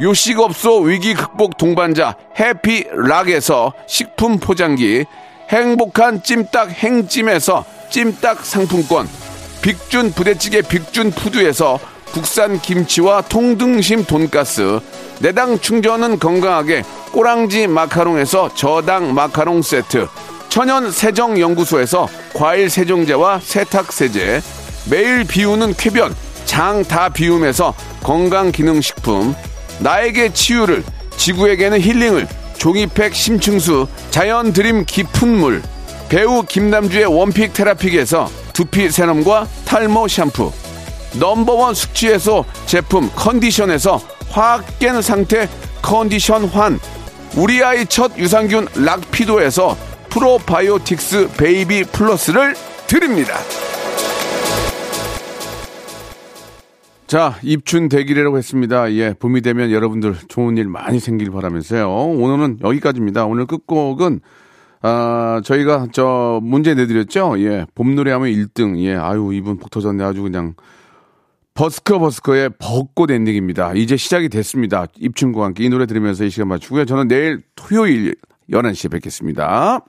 요식업소 0.00 0.80
위기 0.82 1.14
극복 1.14 1.56
동반자 1.56 2.14
해피락에서 2.38 3.72
식품 3.86 4.38
포장기, 4.38 5.04
행복한 5.50 6.22
찜닭 6.22 6.70
행찜에서 6.70 7.64
찜닭 7.90 8.44
상품권, 8.44 9.08
빅준 9.60 10.12
부대찌개 10.12 10.62
빅준 10.62 11.10
푸드에서 11.10 11.80
국산 12.12 12.60
김치와 12.60 13.22
통등심 13.22 14.04
돈가스, 14.04 14.78
내당 15.20 15.58
충전은 15.58 16.20
건강하게 16.20 16.84
꼬랑지 17.12 17.66
마카롱에서 17.66 18.54
저당 18.54 19.14
마카롱 19.14 19.62
세트, 19.62 20.06
천연 20.48 20.92
세정 20.92 21.40
연구소에서 21.40 22.08
과일 22.34 22.70
세정제와 22.70 23.40
세탁 23.42 23.92
세제, 23.92 24.40
매일 24.88 25.24
비우는 25.24 25.74
쾌변 25.74 26.14
장 26.44 26.82
다 26.84 27.10
비움에서 27.10 27.74
건강 28.02 28.50
기능 28.52 28.80
식품, 28.80 29.34
나에게 29.80 30.32
치유를 30.32 30.84
지구에게는 31.16 31.80
힐링을 31.80 32.26
종이팩 32.58 33.14
심층수 33.14 33.86
자연 34.10 34.52
드림 34.52 34.84
깊은 34.84 35.28
물 35.28 35.62
배우 36.08 36.42
김남주의 36.42 37.04
원픽 37.06 37.52
테라픽에서 37.52 38.30
두피 38.52 38.90
세럼과 38.90 39.46
탈모 39.64 40.08
샴푸 40.08 40.52
넘버원 41.14 41.74
숙취해소 41.74 42.44
제품 42.66 43.10
컨디션에서 43.14 44.00
확 44.30 44.78
깬 44.78 45.00
상태 45.00 45.48
컨디션 45.82 46.44
환 46.46 46.78
우리 47.36 47.62
아이 47.62 47.86
첫 47.86 48.16
유산균 48.18 48.68
락피도에서 48.74 49.76
프로바이오틱스 50.10 51.28
베이비 51.36 51.84
플러스를 51.84 52.56
드립니다. 52.86 53.38
자, 57.08 57.38
입춘대길이라고 57.42 58.36
했습니다. 58.36 58.92
예, 58.92 59.14
봄이 59.14 59.40
되면 59.40 59.72
여러분들 59.72 60.14
좋은 60.28 60.58
일 60.58 60.68
많이 60.68 61.00
생기길 61.00 61.30
바라면서요. 61.30 61.90
오늘은 61.90 62.58
여기까지입니다. 62.62 63.24
오늘 63.24 63.46
끝곡은 63.46 64.20
아, 64.82 65.40
저희가 65.42 65.86
저 65.90 66.38
문제 66.42 66.74
내드렸죠. 66.74 67.36
예, 67.38 67.64
봄 67.74 67.94
노래 67.94 68.12
하면 68.12 68.28
1등. 68.28 68.78
예, 68.80 68.94
아유, 68.94 69.30
이분 69.32 69.56
복 69.56 69.70
터졌네. 69.70 70.04
아주 70.04 70.20
그냥 70.22 70.52
버스커 71.54 71.98
버스커의 71.98 72.50
벚꽃 72.58 73.10
엔딩입니다. 73.10 73.72
이제 73.72 73.96
시작이 73.96 74.28
됐습니다. 74.28 74.84
입춘과 74.98 75.46
함께 75.46 75.64
이 75.64 75.70
노래 75.70 75.86
들으면서 75.86 76.24
이 76.24 76.30
시간 76.30 76.48
맞추고요. 76.48 76.84
저는 76.84 77.08
내일 77.08 77.40
토요일 77.56 78.16
11시에 78.50 78.90
뵙겠습니다. 78.90 79.82